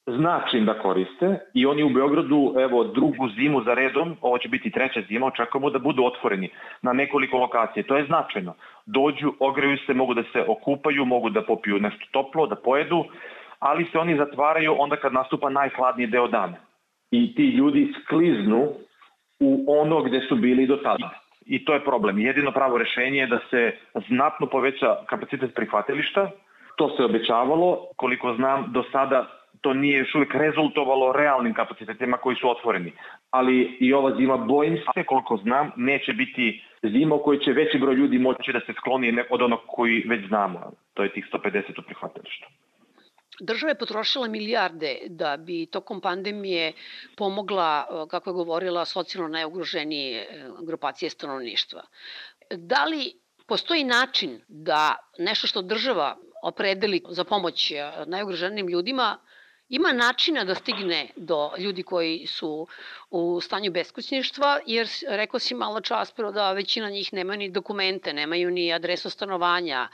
znači 0.07 0.61
da 0.61 0.79
koriste 0.79 1.39
i 1.55 1.67
oni 1.67 1.83
u 1.83 1.89
Beogradu, 1.89 2.55
evo, 2.59 2.85
drugu 2.85 3.29
zimu 3.29 3.63
za 3.63 3.75
redom, 3.75 4.17
ovo 4.21 4.39
će 4.39 4.49
biti 4.49 4.71
treća 4.71 5.01
zima, 5.09 5.27
očekujemo 5.27 5.71
da 5.71 5.79
budu 5.79 6.05
otvoreni 6.05 6.51
na 6.83 6.93
nekoliko 6.93 7.39
lokacije. 7.39 7.83
To 7.83 7.97
je 7.97 8.07
značajno. 8.07 8.55
Dođu, 8.87 9.33
ogreju 9.41 9.79
se, 9.87 9.95
mogu 9.95 10.15
da 10.15 10.23
se 10.33 10.45
okupaju, 10.49 11.05
mogu 11.05 11.31
da 11.31 11.43
popiju 11.43 11.79
nešto 11.79 12.07
toplo, 12.11 12.47
da 12.47 12.57
pojedu, 12.57 13.05
ali 13.59 13.85
se 13.85 13.99
oni 13.99 14.17
zatvaraju 14.17 14.75
onda 14.79 14.97
kad 14.97 15.13
nastupa 15.13 15.51
najhladniji 15.51 16.07
deo 16.07 16.29
dana. 16.29 16.57
I 17.11 17.35
ti 17.35 17.49
ljudi 17.49 17.93
skliznu 18.05 18.69
u 19.41 19.65
ono 19.69 20.03
gde 20.03 20.21
su 20.21 20.37
bili 20.37 20.67
do 20.67 20.77
tada. 20.77 21.11
I 21.47 21.65
to 21.65 21.75
je 21.75 21.85
problem. 21.85 22.19
Jedino 22.19 22.53
pravo 22.53 22.79
rešenje 22.79 23.19
je 23.19 23.27
da 23.27 23.39
se 23.51 23.73
znatno 24.09 24.47
poveća 24.47 24.97
kapacitet 25.07 25.55
prihvatilišta. 25.55 26.31
To 26.77 26.97
se 26.97 27.05
obećavalo. 27.05 27.87
Koliko 27.97 28.35
znam, 28.35 28.73
do 28.73 28.83
sada 28.93 29.36
to 29.67 29.75
nije 29.75 29.99
još 29.99 30.15
uvijek 30.15 30.35
rezultovalo 30.35 31.13
realnim 31.13 31.55
kapacitetima 31.55 32.17
koji 32.17 32.37
su 32.37 32.51
otvoreni. 32.51 32.93
Ali 33.31 33.77
i 33.81 33.93
ova 33.93 34.17
zima, 34.17 34.37
bojim 34.37 34.77
se, 34.95 35.05
koliko 35.05 35.37
znam, 35.37 35.73
neće 35.77 36.13
biti 36.13 36.63
zima 36.83 37.15
u 37.15 37.23
kojoj 37.23 37.41
će 37.45 37.53
veći 37.53 37.79
broj 37.79 37.95
ljudi 37.95 38.19
moći 38.19 38.53
da 38.53 38.61
se 38.61 38.73
skloni 38.81 39.19
od 39.31 39.43
onog 39.43 39.61
koji 39.67 40.05
već 40.09 40.29
znamo. 40.29 40.73
To 40.95 41.03
je 41.03 41.13
tih 41.13 41.25
150 41.33 41.81
u 41.81 41.83
prihvatilištu. 41.83 42.47
Država 43.41 43.71
je 43.71 43.79
potrošila 43.79 44.29
milijarde 44.29 44.99
da 45.09 45.37
bi 45.37 45.67
tokom 45.67 46.01
pandemije 46.01 46.73
pomogla, 47.17 47.87
kako 48.11 48.31
je 48.31 48.35
govorila, 48.35 48.85
socijalno 48.85 49.29
najugroženije 49.29 50.21
e, 50.21 50.27
grupacije 50.67 51.11
stanovništva. 51.11 51.83
Da 52.51 52.85
li 52.85 53.13
postoji 53.47 53.85
način 53.85 54.41
da 54.49 54.97
nešto 55.19 55.47
što 55.47 55.63
država 55.63 56.17
opredeli 56.43 57.03
za 57.09 57.25
pomoć 57.25 57.71
e, 57.71 57.77
najugroženijim 58.07 58.69
ljudima 58.69 59.19
ima 59.69 59.93
načina 59.93 60.45
da 60.45 60.55
stigne 60.55 61.09
do 61.17 61.51
ljudi 61.59 61.83
koji 61.83 62.27
su 62.27 62.67
u 63.11 63.41
stanju 63.41 63.71
beskućništva, 63.71 64.61
jer 64.67 64.89
rekao 65.09 65.41
si 65.41 65.55
malo 65.55 65.81
čas 65.81 66.13
prvo 66.13 66.33
da 66.33 66.53
većina 66.53 66.91
njih 66.91 67.13
nema 67.13 67.37
ni 67.37 67.51
dokumente, 67.51 68.13
nemaju 68.13 68.51
ni 68.51 68.73
adresu 68.73 69.11
stanovanja. 69.11 69.89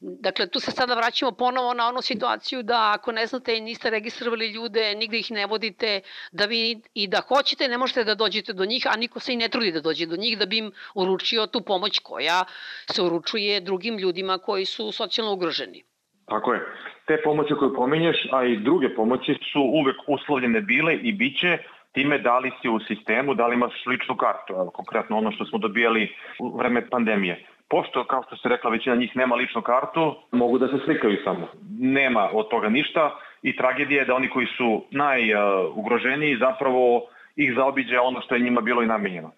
Dakle, 0.00 0.46
tu 0.46 0.60
se 0.60 0.70
sada 0.70 0.94
vraćamo 0.94 1.32
ponovo 1.32 1.74
na 1.74 1.88
onu 1.88 2.02
situaciju 2.02 2.62
da 2.62 2.92
ako 2.94 3.12
ne 3.12 3.26
znate 3.26 3.56
i 3.56 3.60
niste 3.60 3.90
registrovali 3.90 4.48
ljude, 4.48 4.94
nigde 4.94 5.18
ih 5.18 5.30
ne 5.30 5.46
vodite, 5.46 6.00
da 6.32 6.44
vi 6.44 6.80
i 6.94 7.06
da 7.06 7.20
hoćete, 7.20 7.68
ne 7.68 7.78
možete 7.78 8.04
da 8.04 8.14
dođete 8.14 8.52
do 8.52 8.64
njih, 8.64 8.86
a 8.86 8.96
niko 8.96 9.20
se 9.20 9.32
i 9.32 9.36
ne 9.36 9.48
trudi 9.48 9.72
da 9.72 9.80
dođe 9.80 10.06
do 10.06 10.16
njih 10.16 10.38
da 10.38 10.46
bi 10.46 10.58
im 10.58 10.72
uručio 10.94 11.46
tu 11.46 11.60
pomoć 11.60 11.98
koja 11.98 12.44
se 12.92 13.02
uručuje 13.02 13.60
drugim 13.60 13.98
ljudima 13.98 14.38
koji 14.38 14.64
su 14.64 14.92
socijalno 14.92 15.32
ugroženi. 15.32 15.84
Tako 16.26 16.54
je. 16.54 16.60
Te 17.06 17.22
pomoći 17.24 17.54
koje 17.54 17.74
pominješ, 17.74 18.16
a 18.32 18.44
i 18.44 18.56
druge 18.56 18.94
pomoći 18.94 19.34
su 19.52 19.60
uvek 19.60 19.96
uslovljene 20.06 20.60
bile 20.60 20.94
i 20.94 21.12
biće 21.12 21.58
time 21.92 22.18
da 22.18 22.38
li 22.38 22.52
si 22.62 22.68
u 22.68 22.80
sistemu, 22.80 23.34
da 23.34 23.46
li 23.46 23.54
imaš 23.54 23.86
ličnu 23.86 24.16
kartu, 24.16 24.52
evo, 24.52 24.70
konkretno 24.70 25.18
ono 25.18 25.32
što 25.32 25.44
smo 25.44 25.58
dobijali 25.58 26.12
u 26.38 26.56
vreme 26.58 26.88
pandemije. 26.90 27.44
Pošto, 27.68 28.04
kao 28.04 28.22
što 28.26 28.36
se 28.36 28.48
rekla, 28.48 28.70
većina 28.70 28.96
njih 28.96 29.16
nema 29.16 29.34
ličnu 29.34 29.62
kartu, 29.62 30.16
mogu 30.32 30.58
da 30.58 30.68
se 30.68 30.84
slikaju 30.84 31.16
samo. 31.24 31.48
Nema 31.78 32.28
od 32.32 32.48
toga 32.48 32.68
ništa 32.68 33.18
i 33.42 33.56
tragedija 33.56 34.00
je 34.00 34.06
da 34.06 34.14
oni 34.14 34.28
koji 34.28 34.46
su 34.46 34.84
najugroženiji 34.90 36.36
zapravo 36.36 37.02
ih 37.36 37.54
zaobiđe 37.56 37.98
ono 37.98 38.20
što 38.20 38.34
je 38.34 38.40
njima 38.40 38.60
bilo 38.60 38.82
i 38.82 38.86
namenjeno. 38.86 39.30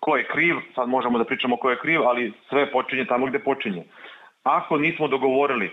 Ko 0.00 0.16
je 0.16 0.28
kriv, 0.28 0.56
sad 0.74 0.88
možemo 0.88 1.18
da 1.18 1.24
pričamo 1.24 1.56
ko 1.56 1.70
je 1.70 1.78
kriv, 1.78 2.02
ali 2.02 2.32
sve 2.48 2.70
počinje 2.72 3.04
tamo 3.04 3.26
gde 3.26 3.38
počinje. 3.38 3.84
Ako 4.42 4.78
nismo 4.78 5.08
dogovorili 5.08 5.70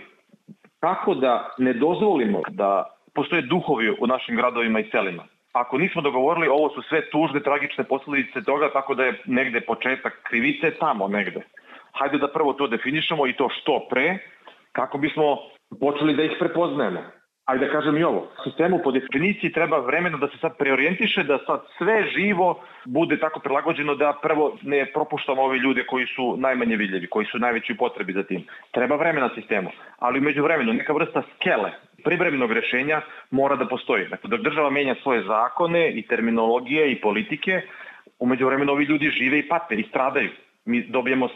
kako 0.83 1.13
da 1.15 1.49
ne 1.57 1.73
dozvolimo 1.73 2.41
da 2.49 2.83
postoje 3.15 3.41
duhovi 3.41 3.95
u 3.99 4.07
našim 4.07 4.35
gradovima 4.35 4.79
i 4.79 4.89
selima. 4.91 5.23
Ako 5.53 5.77
nismo 5.77 6.01
dogovorili, 6.01 6.47
ovo 6.47 6.69
su 6.69 6.81
sve 6.81 7.09
tužne, 7.09 7.39
tragične 7.39 7.83
posledice 7.83 8.43
toga, 8.43 8.69
tako 8.73 8.95
da 8.95 9.03
je 9.03 9.21
negde 9.25 9.61
početak 9.61 10.13
krivice 10.29 10.71
tamo 10.79 11.07
negde. 11.07 11.41
Hajde 11.91 12.17
da 12.17 12.27
prvo 12.27 12.53
to 12.53 12.67
definišemo 12.67 13.27
i 13.27 13.33
to 13.33 13.49
što 13.49 13.87
pre, 13.89 14.17
kako 14.71 14.97
bismo 14.97 15.37
počeli 15.79 16.15
da 16.15 16.23
ih 16.23 16.35
prepoznajemo 16.39 17.01
ajde 17.45 17.65
da 17.65 17.71
kažem 17.71 17.97
i 17.97 18.03
ovo, 18.03 18.27
sistemu 18.43 18.79
po 18.83 18.91
definiciji 18.91 19.51
treba 19.51 19.77
vremena 19.77 20.17
da 20.17 20.27
se 20.27 20.37
sad 20.37 20.57
preorijentiše, 20.57 21.23
da 21.23 21.37
sad 21.45 21.61
sve 21.77 22.03
živo 22.15 22.63
bude 22.85 23.19
tako 23.19 23.39
prilagođeno 23.39 23.95
da 23.95 24.19
prvo 24.21 24.57
ne 24.61 24.85
propuštamo 24.93 25.41
ove 25.41 25.57
ljude 25.57 25.85
koji 25.85 26.05
su 26.15 26.37
najmanje 26.37 26.75
vidljivi, 26.75 27.07
koji 27.07 27.25
su 27.25 27.39
najveći 27.39 27.77
potrebi 27.77 28.13
za 28.13 28.23
tim. 28.23 28.45
Treba 28.71 28.95
vremena 28.95 29.29
sistemu, 29.35 29.69
ali 29.99 30.19
umeđu 30.19 30.43
vremenu 30.43 30.73
neka 30.73 30.93
vrsta 30.93 31.23
skele 31.35 31.71
privremenog 32.03 32.51
rešenja 32.51 33.01
mora 33.31 33.55
da 33.55 33.67
postoji. 33.67 34.07
Dakle, 34.07 34.29
dok 34.29 34.41
država 34.41 34.69
menja 34.69 34.95
svoje 35.03 35.23
zakone 35.23 35.91
i 35.91 36.01
terminologije 36.01 36.91
i 36.91 37.01
politike, 37.01 37.61
umeđu 38.19 38.45
vremenu 38.45 38.71
ovi 38.71 38.83
ljudi 38.85 39.09
žive 39.09 39.39
i 39.39 39.47
pate 39.47 39.75
i 39.75 39.83
stradaju. 39.89 40.29
Mi 40.65 40.81
dobijemo 40.81 41.29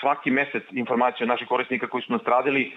svaki 0.00 0.30
mesec 0.30 0.62
informacije 0.70 1.24
od 1.24 1.28
naših 1.28 1.48
korisnika 1.48 1.86
koji 1.86 2.02
su 2.02 2.12
nastradili 2.12 2.72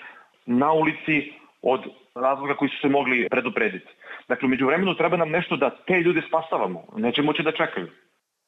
na 0.45 0.71
ulici 0.71 1.40
od 1.62 1.82
razloga 2.15 2.56
koji 2.56 2.70
su 2.70 2.77
se 2.82 2.89
mogli 2.89 3.27
preduprediti. 3.30 3.88
Dakle, 4.27 4.46
umeđu 4.46 4.65
vremenu 4.65 4.96
treba 4.96 5.18
nam 5.18 5.30
nešto 5.30 5.58
da 5.58 5.70
te 5.70 6.00
ljude 6.00 6.22
spasavamo. 6.27 6.84
Neće 6.98 7.22
moći 7.22 7.44
da 7.44 7.51
čekaju. 7.51 7.88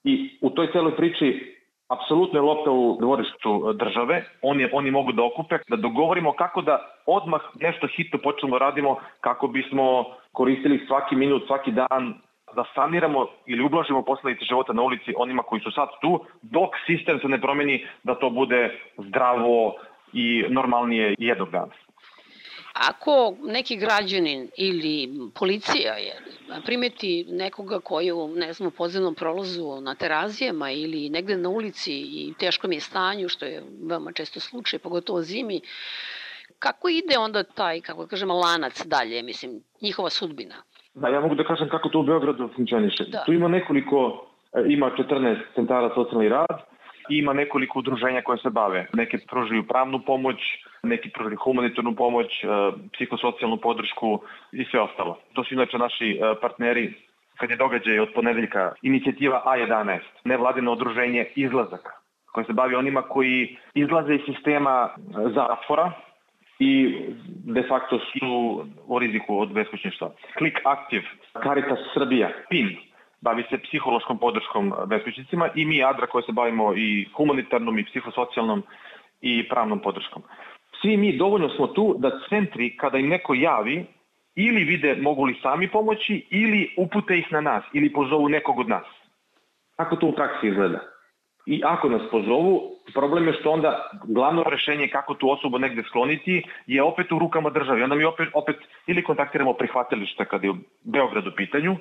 I 0.03 0.38
u 0.41 0.50
toj 0.50 0.72
celoj 0.72 0.96
priči 0.96 1.55
apsolutno 1.88 2.39
je 2.39 2.41
lopta 2.41 2.72
u 2.72 2.98
dvorištu 3.00 3.74
države, 3.74 4.25
oni, 4.41 4.70
oni 4.72 4.91
mogu 4.91 5.12
da 5.12 5.24
okupe, 5.24 5.58
da 5.67 5.75
dogovorimo 5.75 6.34
kako 6.34 6.62
da 6.62 6.79
odmah 7.05 7.41
nešto 7.60 7.88
hitno 7.88 8.20
počnemo 8.20 8.60
da 8.60 8.65
radimo 8.65 8.98
kako 9.22 9.48
bismo 9.48 10.05
koristili 10.32 10.86
svaki 10.88 11.15
minut, 11.15 11.43
svaki 11.48 11.72
dan 11.72 12.13
da 12.55 12.63
saniramo 12.75 13.27
ili 13.46 13.63
ublažimo 13.63 14.01
posledice 14.01 14.46
života 14.46 14.74
na 14.74 14.82
ulici 14.82 15.13
onima 15.17 15.43
koji 15.43 15.62
su 15.62 15.72
sad 15.72 15.89
tu, 16.01 16.25
dok 16.41 16.70
sistem 16.86 17.20
se 17.20 17.27
ne 17.27 17.41
promeni 17.41 17.86
da 18.03 18.15
to 18.15 18.29
bude 18.29 18.79
zdravo 18.98 19.75
i 20.13 20.46
normalnije 20.50 21.15
jednog 21.17 21.50
dana. 21.51 21.72
Ako 22.73 23.35
neki 23.43 23.75
građanin 23.77 24.49
ili 24.57 25.09
policija 25.39 25.93
je, 25.93 26.13
primeti 26.65 27.25
nekoga 27.29 27.79
koji 27.79 28.11
u, 28.11 28.27
ne 28.27 28.53
znam, 28.53 28.67
u 28.67 28.71
podzemnom 28.71 29.15
prolazu 29.15 29.81
na 29.81 29.95
terazijama 29.95 30.71
ili 30.71 31.09
negde 31.09 31.37
na 31.37 31.49
ulici 31.49 31.93
i 31.93 32.33
teškom 32.39 32.71
je 32.71 32.79
stanju, 32.79 33.29
što 33.29 33.45
je 33.45 33.63
veoma 33.89 34.11
često 34.11 34.39
slučaj, 34.39 34.79
pogotovo 34.79 35.21
zimi, 35.21 35.61
kako 36.59 36.89
ide 36.89 37.17
onda 37.17 37.43
taj, 37.43 37.81
kako 37.81 38.07
kažemo, 38.07 38.33
lanac 38.33 38.85
dalje, 38.85 39.23
mislim, 39.23 39.51
njihova 39.81 40.09
sudbina? 40.09 40.55
Da, 40.93 41.07
ja 41.07 41.19
mogu 41.19 41.35
da 41.35 41.43
kažem 41.43 41.69
kako 41.69 41.89
to 41.89 41.99
u 41.99 42.03
Beogradu 42.03 42.49
funkcioniše. 42.55 43.03
Da. 43.03 43.23
Tu 43.25 43.33
ima 43.33 43.47
nekoliko, 43.47 44.27
e, 44.53 44.63
ima 44.67 44.91
14 44.97 45.37
centara 45.55 45.91
socijalni 45.95 46.29
rad, 46.29 46.57
ima 47.09 47.33
nekoliko 47.33 47.79
udruženja 47.79 48.21
koje 48.21 48.37
se 48.37 48.49
bave. 48.49 48.87
Neke 48.93 49.17
pružaju 49.29 49.67
pravnu 49.67 50.01
pomoć, 50.05 50.37
neki 50.83 51.09
pružaju 51.09 51.37
humanitarnu 51.43 51.95
pomoć, 51.95 52.43
e, 52.43 52.47
psihosocijalnu 52.93 53.57
podršku 53.57 54.21
i 54.51 54.65
sve 54.65 54.81
ostalo. 54.81 55.19
To 55.33 55.43
su 55.43 55.53
inače 55.53 55.77
naši 55.77 56.11
e, 56.11 56.35
partneri 56.41 56.93
kad 57.37 57.49
je 57.49 57.55
događaj 57.55 57.99
od 57.99 58.09
ponedeljka 58.15 58.71
inicijativa 58.81 59.43
A11, 59.45 59.99
nevladino 60.23 60.71
udruženje 60.71 61.25
Izlazak, 61.35 61.89
koje 62.31 62.45
se 62.45 62.53
bavi 62.53 62.75
onima 62.75 63.01
koji 63.01 63.57
izlaze 63.73 64.15
iz 64.15 64.21
sistema 64.25 64.89
zatvora 65.35 65.91
i 66.59 66.95
de 67.45 67.63
facto 67.69 67.99
su 67.99 68.65
u 68.85 68.99
riziku 68.99 69.39
od 69.39 69.53
beskućništva. 69.53 70.11
Click 70.37 70.57
Active, 70.65 71.05
Caritas 71.43 71.79
Srbija, 71.93 72.29
PIN, 72.49 72.77
bavi 73.21 73.43
se 73.49 73.57
psihološkom 73.57 74.17
podrškom 74.17 74.73
beskućnicima 74.87 75.49
i 75.55 75.65
mi 75.65 75.83
Adra 75.83 76.07
koje 76.07 76.23
se 76.23 76.31
bavimo 76.31 76.73
i 76.75 77.07
humanitarnom 77.15 77.79
i 77.79 77.85
psihosocijalnom 77.85 78.63
i 79.21 79.49
pravnom 79.49 79.79
podrškom. 79.79 80.23
Svi 80.83 80.97
mi 80.97 81.17
dovoljno 81.17 81.49
smo 81.49 81.67
tu 81.67 81.95
da 81.97 82.19
centri 82.29 82.77
kada 82.77 82.97
im 82.97 83.07
neko 83.07 83.33
javi 83.33 83.85
ili 84.35 84.63
vide 84.63 84.95
mogu 84.95 85.25
li 85.25 85.39
sami 85.41 85.67
pomoći 85.67 86.27
ili 86.29 86.73
upute 86.77 87.17
ih 87.17 87.31
na 87.31 87.41
nas 87.41 87.63
ili 87.73 87.93
pozovu 87.93 88.29
nekog 88.29 88.59
od 88.59 88.69
nas. 88.69 88.85
Kako 89.75 89.95
to 89.95 90.07
u 90.07 90.15
praksi 90.15 90.47
izgleda? 90.47 90.79
I 91.45 91.61
ako 91.65 91.89
nas 91.89 92.01
pozovu, 92.11 92.61
problem 92.93 93.27
je 93.27 93.33
što 93.33 93.51
onda 93.51 93.89
glavno 94.07 94.43
rešenje 94.43 94.87
kako 94.87 95.13
tu 95.13 95.29
osobu 95.29 95.59
negde 95.59 95.83
skloniti 95.83 96.43
je 96.67 96.83
opet 96.83 97.11
u 97.11 97.19
rukama 97.19 97.49
države. 97.49 97.83
Onda 97.83 97.95
mi 97.95 98.03
opet, 98.03 98.29
opet 98.33 98.55
ili 98.87 99.03
kontaktiramo 99.03 99.53
prihvatilište 99.53 100.25
kada 100.25 100.47
je 100.47 100.51
u 100.51 100.55
Beogradu 100.83 101.31
pitanju, 101.35 101.75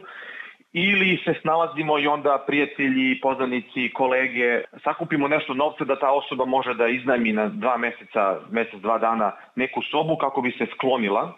ili 0.73 1.19
se 1.25 1.35
snalazimo 1.41 1.99
i 1.99 2.07
onda 2.07 2.45
prijatelji, 2.47 3.21
poznanici, 3.21 3.91
kolege, 3.95 4.63
sakupimo 4.85 5.29
nešto 5.29 5.55
novca 5.55 5.85
da 5.85 5.99
ta 5.99 6.11
osoba 6.11 6.45
može 6.45 6.75
da 6.75 6.87
iznajmi 6.89 7.33
na 7.33 7.49
dva 7.49 7.77
meseca, 7.77 8.41
mesec, 8.51 8.81
dva 8.81 8.99
dana 8.99 9.33
neku 9.57 9.83
sobu 9.83 10.17
kako 10.17 10.41
bi 10.41 10.51
se 10.51 10.67
sklonila 10.75 11.33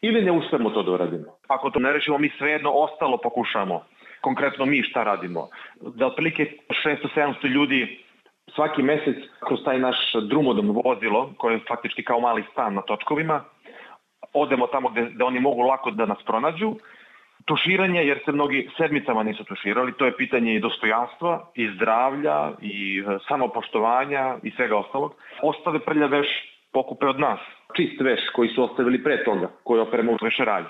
ili 0.00 0.22
ne 0.22 0.32
uspemo 0.32 0.70
to 0.70 0.82
da 0.82 0.92
uradimo. 0.92 1.24
Ako 1.48 1.70
to 1.70 1.78
ne 1.78 1.92
rešimo, 1.92 2.18
mi 2.18 2.30
svejedno 2.38 2.70
ostalo 2.70 3.16
pokušamo 3.16 3.82
konkretno 4.26 4.66
mi 4.66 4.82
šta 4.82 5.04
radimo. 5.04 5.48
Da 5.80 6.06
otprilike 6.06 6.52
600-700 6.84 7.48
ljudi 7.48 7.98
svaki 8.54 8.82
mesec 8.82 9.16
kroz 9.46 9.60
taj 9.64 9.78
naš 9.78 9.96
drumodom 10.30 10.82
vozilo, 10.84 11.32
koje 11.38 11.54
je 11.54 11.66
faktički 11.68 12.04
kao 12.04 12.20
mali 12.20 12.44
stan 12.52 12.74
na 12.74 12.82
točkovima, 12.82 13.44
odemo 14.32 14.66
tamo 14.66 14.88
gde, 14.88 15.10
gde 15.14 15.24
oni 15.24 15.40
mogu 15.40 15.62
lako 15.62 15.90
da 15.90 16.06
nas 16.06 16.18
pronađu. 16.26 16.74
Tuširanje, 17.46 18.04
jer 18.04 18.18
se 18.24 18.32
mnogi 18.32 18.68
sedmicama 18.76 19.22
nisu 19.22 19.44
tuširali, 19.44 19.92
to 19.92 20.06
je 20.06 20.16
pitanje 20.16 20.54
i 20.54 20.60
dostojanstva, 20.60 21.50
i 21.54 21.68
zdravlja, 21.74 22.52
i 22.62 23.00
e, 23.00 23.18
samopoštovanja 23.28 24.36
i 24.42 24.50
svega 24.50 24.76
ostalog. 24.76 25.14
Ostave 25.42 25.78
prlja 25.78 26.06
veš 26.06 26.26
pokupe 26.72 27.06
od 27.06 27.20
nas. 27.20 27.40
Čist 27.76 28.00
veš 28.00 28.20
koji 28.34 28.48
su 28.48 28.64
ostavili 28.64 29.02
pre 29.04 29.24
toga, 29.24 29.50
koji 29.64 29.80
operemo 29.80 30.12
u 30.12 30.18
vešeralju 30.22 30.66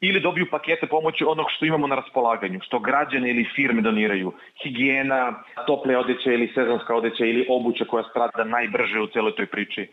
ili 0.00 0.20
dobiju 0.20 0.46
pakete 0.50 0.86
pomoći 0.86 1.24
onog 1.24 1.46
što 1.50 1.64
imamo 1.66 1.86
na 1.86 1.94
raspolaganju, 1.94 2.60
što 2.62 2.78
građane 2.78 3.30
ili 3.30 3.48
firme 3.54 3.82
doniraju. 3.82 4.32
Higijena, 4.62 5.42
tople 5.66 5.96
odeće 5.98 6.34
ili 6.34 6.52
sezonska 6.54 6.94
odeća 6.94 7.24
ili 7.24 7.46
obuća 7.48 7.84
koja 7.84 8.04
strada 8.10 8.44
najbrže 8.44 9.00
u 9.00 9.06
celoj 9.06 9.36
toj 9.36 9.46
priči. 9.46 9.88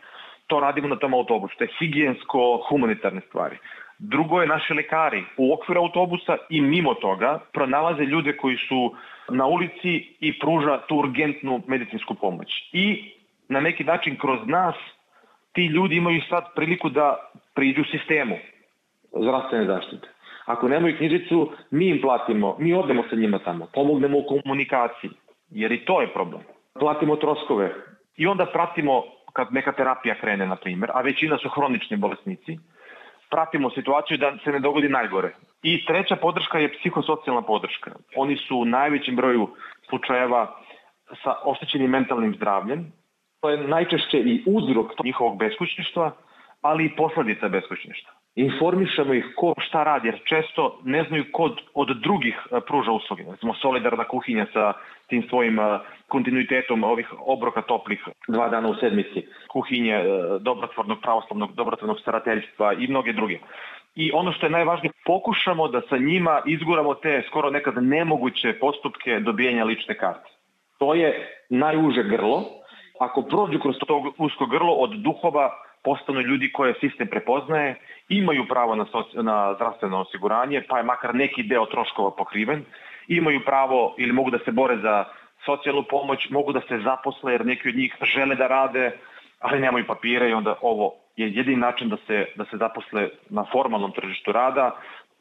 To 0.46 0.60
radimo 0.60 0.88
na 0.88 0.96
tom 0.96 1.14
autobusu. 1.14 1.56
To 1.58 1.64
je 1.64 1.74
higijensko-humanitarne 1.78 3.20
stvari. 3.28 3.58
Drugo 4.04 4.40
je 4.40 4.46
naši 4.46 4.74
lekari 4.74 5.24
u 5.36 5.52
okviru 5.54 5.80
autobusa 5.80 6.36
i 6.50 6.60
mimo 6.60 6.94
toga 6.94 7.38
pronalaze 7.52 8.02
ljude 8.02 8.36
koji 8.36 8.56
su 8.56 8.94
na 9.28 9.46
ulici 9.46 10.16
i 10.20 10.38
pruža 10.38 10.80
tu 10.88 10.96
urgentnu 10.96 11.62
medicinsku 11.66 12.14
pomoć. 12.14 12.48
I 12.72 13.12
na 13.48 13.60
neki 13.60 13.84
način 13.84 14.16
kroz 14.18 14.40
nas 14.46 14.74
ti 15.52 15.66
ljudi 15.66 15.96
imaju 15.96 16.20
sad 16.28 16.44
priliku 16.54 16.88
da 16.88 17.30
priđu 17.54 17.84
sistemu 17.84 18.36
zdravstvene 19.20 19.66
zaštite. 19.66 20.08
Ako 20.44 20.68
nemaju 20.68 20.96
knjižicu, 20.96 21.52
mi 21.70 21.86
im 21.88 22.00
platimo, 22.00 22.56
mi 22.58 22.74
odemo 22.74 23.02
sa 23.10 23.16
njima 23.16 23.38
tamo, 23.38 23.66
pomognemo 23.74 24.18
u 24.18 24.26
komunikaciji, 24.26 25.10
jer 25.50 25.72
i 25.72 25.84
to 25.84 26.00
je 26.00 26.12
problem. 26.12 26.42
Platimo 26.80 27.16
troškove 27.16 27.74
i 28.16 28.26
onda 28.26 28.46
pratimo 28.46 29.02
kad 29.32 29.52
neka 29.52 29.72
terapija 29.72 30.14
krene, 30.20 30.46
na 30.46 30.56
primjer, 30.56 30.90
a 30.94 31.00
većina 31.00 31.38
su 31.38 31.48
hronični 31.48 31.96
bolesnici, 31.96 32.58
pratimo 33.32 33.70
situaciju 33.70 34.18
da 34.18 34.32
se 34.44 34.52
ne 34.52 34.60
dogodi 34.60 34.88
najgore. 34.88 35.34
I 35.62 35.84
treća 35.86 36.16
podrška 36.16 36.58
je 36.58 36.72
psihosocijalna 36.72 37.42
podrška. 37.42 37.90
Oni 38.16 38.36
su 38.36 38.56
u 38.56 38.64
najvećem 38.64 39.16
broju 39.16 39.48
slučajeva 39.88 40.56
sa 41.22 41.34
oštećenim 41.44 41.90
mentalnim 41.90 42.34
zdravljem. 42.34 42.92
To 43.40 43.50
je 43.50 43.68
najčešće 43.68 44.18
i 44.18 44.42
uzrok 44.46 45.04
njihovog 45.04 45.38
beskućništva, 45.38 46.12
ali 46.60 46.84
i 46.84 46.96
posledica 46.96 47.48
beskućništva 47.48 48.21
informišemo 48.34 49.14
ih 49.14 49.24
ko 49.36 49.54
šta 49.58 49.84
radi, 49.84 50.08
jer 50.08 50.20
često 50.24 50.80
ne 50.84 51.04
znaju 51.08 51.24
kod 51.32 51.60
od 51.74 51.88
drugih 52.02 52.36
e, 52.50 52.60
pruža 52.66 52.90
usluge. 52.92 53.24
Recimo 53.30 53.54
solidarna 53.54 54.04
kuhinja 54.04 54.46
sa 54.52 54.72
tim 55.06 55.22
svojim 55.28 55.58
e, 55.58 55.78
kontinuitetom 56.08 56.84
ovih 56.84 57.08
obroka 57.18 57.62
toplih 57.62 58.00
dva 58.28 58.48
dana 58.48 58.68
u 58.68 58.74
sedmici, 58.74 59.26
kuhinje 59.48 59.94
e, 59.94 60.04
dobrotvornog 60.40 60.98
pravoslavnog, 61.02 61.54
dobrotvornog 61.54 62.00
starateljstva 62.00 62.72
i 62.72 62.86
mnoge 62.86 63.12
druge. 63.12 63.38
I 63.94 64.10
ono 64.14 64.32
što 64.32 64.46
je 64.46 64.50
najvažnije, 64.50 64.92
pokušamo 65.04 65.68
da 65.68 65.80
sa 65.88 65.98
njima 65.98 66.40
izguramo 66.46 66.94
te 66.94 67.22
skoro 67.28 67.50
nekad 67.50 67.74
nemoguće 67.84 68.52
postupke 68.60 69.20
dobijanja 69.20 69.64
lične 69.64 69.94
karte. 69.94 70.30
To 70.78 70.94
je 70.94 71.28
najuže 71.50 72.02
grlo. 72.02 72.44
Ako 73.00 73.22
prođu 73.22 73.58
kroz 73.58 73.76
to 73.86 74.12
usko 74.18 74.46
grlo 74.46 74.72
od 74.72 74.90
duhova 74.90 75.50
postanu 75.84 76.20
ljudi 76.20 76.52
koje 76.52 76.74
sistem 76.80 77.08
prepoznaje, 77.08 77.74
imaju 78.08 78.44
pravo 78.48 78.74
na, 78.74 78.84
soci, 78.84 79.16
na 79.16 79.54
zdravstveno 79.54 80.00
osiguranje, 80.00 80.62
pa 80.68 80.78
je 80.78 80.84
makar 80.84 81.14
neki 81.14 81.42
deo 81.42 81.66
troškova 81.66 82.10
pokriven, 82.10 82.64
imaju 83.08 83.40
pravo 83.44 83.94
ili 83.98 84.12
mogu 84.12 84.30
da 84.30 84.38
se 84.38 84.52
bore 84.52 84.76
za 84.76 85.04
socijalnu 85.44 85.82
pomoć, 85.90 86.30
mogu 86.30 86.52
da 86.52 86.60
se 86.60 86.78
zaposle 86.78 87.32
jer 87.32 87.46
neki 87.46 87.68
od 87.68 87.76
njih 87.76 87.96
žele 88.02 88.34
da 88.34 88.46
rade, 88.46 88.92
ali 89.38 89.60
nemaju 89.60 89.86
papire 89.86 90.30
i 90.30 90.32
onda 90.32 90.54
ovo 90.60 90.94
je 91.16 91.32
jedini 91.32 91.56
način 91.56 91.88
da 91.88 91.96
se, 92.06 92.26
da 92.36 92.44
se 92.44 92.56
zaposle 92.56 93.08
na 93.30 93.44
formalnom 93.52 93.92
tržištu 93.92 94.32
rada, 94.32 94.76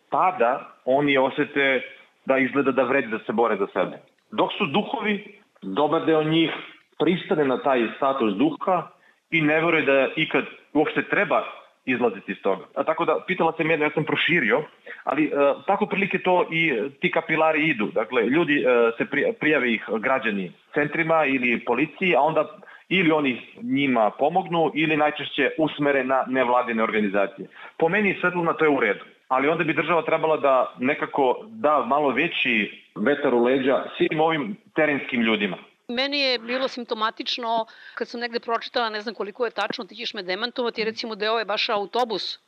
tada 0.10 0.70
oni 0.86 1.18
osete 1.18 1.82
da 2.26 2.38
izgleda 2.38 2.72
da 2.72 2.84
vredi 2.84 3.08
da 3.08 3.20
se 3.20 3.34
bore 3.34 3.56
za 3.56 3.68
sebe. 3.74 3.98
Dok 4.32 4.52
su 4.58 4.66
duhovi, 4.66 5.40
dobar 5.62 6.06
deo 6.06 6.24
njih 6.24 6.52
pristane 7.00 7.46
na 7.46 7.62
taj 7.62 7.88
status 7.98 8.34
duha 8.34 8.88
i 9.32 9.42
ne 9.42 9.62
veruje 9.62 9.84
da 9.84 10.08
ikad 10.16 10.46
uopšte 10.74 11.04
treba 11.10 11.44
izlaziti 11.86 12.32
iz 12.32 12.38
toga. 12.42 12.66
A 12.76 12.84
tako 12.84 13.06
da, 13.06 13.24
pitala 13.28 13.54
se 13.58 13.64
jedno, 13.64 13.86
ja 13.86 13.92
sam 13.92 14.04
proširio, 14.04 14.64
ali 15.04 15.26
e, 15.26 15.30
tako 15.68 15.86
prilike 15.86 16.20
to 16.20 16.48
i 16.52 16.74
ti 17.00 17.12
kapilari 17.12 17.68
idu. 17.68 17.92
Dakle, 17.94 18.24
ljudi 18.24 18.58
e, 18.60 18.66
se 18.98 19.06
prijave 19.40 19.74
ih 19.74 19.86
građani 20.00 20.52
centrima 20.74 21.26
ili 21.26 21.66
policiji, 21.66 22.16
a 22.16 22.22
onda 22.22 22.58
ili 22.90 23.12
oni 23.12 23.42
njima 23.62 24.12
pomognu 24.20 24.72
ili 24.74 24.98
najčešće 24.98 25.50
usmere 25.58 26.04
na 26.04 26.26
nevladine 26.28 26.84
organizacije. 26.84 27.48
Po 27.78 27.90
meni 27.90 28.18
svetluna 28.22 28.54
to 28.54 28.66
je 28.66 28.70
u 28.70 28.80
redu, 28.80 29.06
ali 29.28 29.48
onda 29.48 29.64
bi 29.64 29.74
država 29.74 30.02
trebala 30.02 30.38
da 30.38 30.76
nekako 30.80 31.46
da 31.48 31.86
malo 31.86 32.10
veći 32.10 32.84
vetar 32.96 33.34
u 33.34 33.44
leđa 33.44 33.84
svim 33.98 34.20
ovim 34.20 34.56
terenskim 34.76 35.22
ljudima. 35.22 35.58
Meni 35.96 36.20
je 36.20 36.40
bilo 36.40 36.68
simptomatično 36.68 37.66
kad 37.96 38.08
sam 38.08 38.20
negde 38.20 38.40
pročitala, 38.40 38.90
ne 38.90 39.02
znam 39.02 39.16
koliko 39.16 39.46
je 39.46 39.52
tačno, 39.52 39.86
ti 39.86 39.96
ćeš 39.96 40.14
me 40.14 40.24
demantovati, 40.24 40.84
recimo 40.84 41.16
da 41.16 41.26
je 41.26 41.32
ovaj 41.32 41.46
baš 41.46 41.70
autobus 41.70 42.40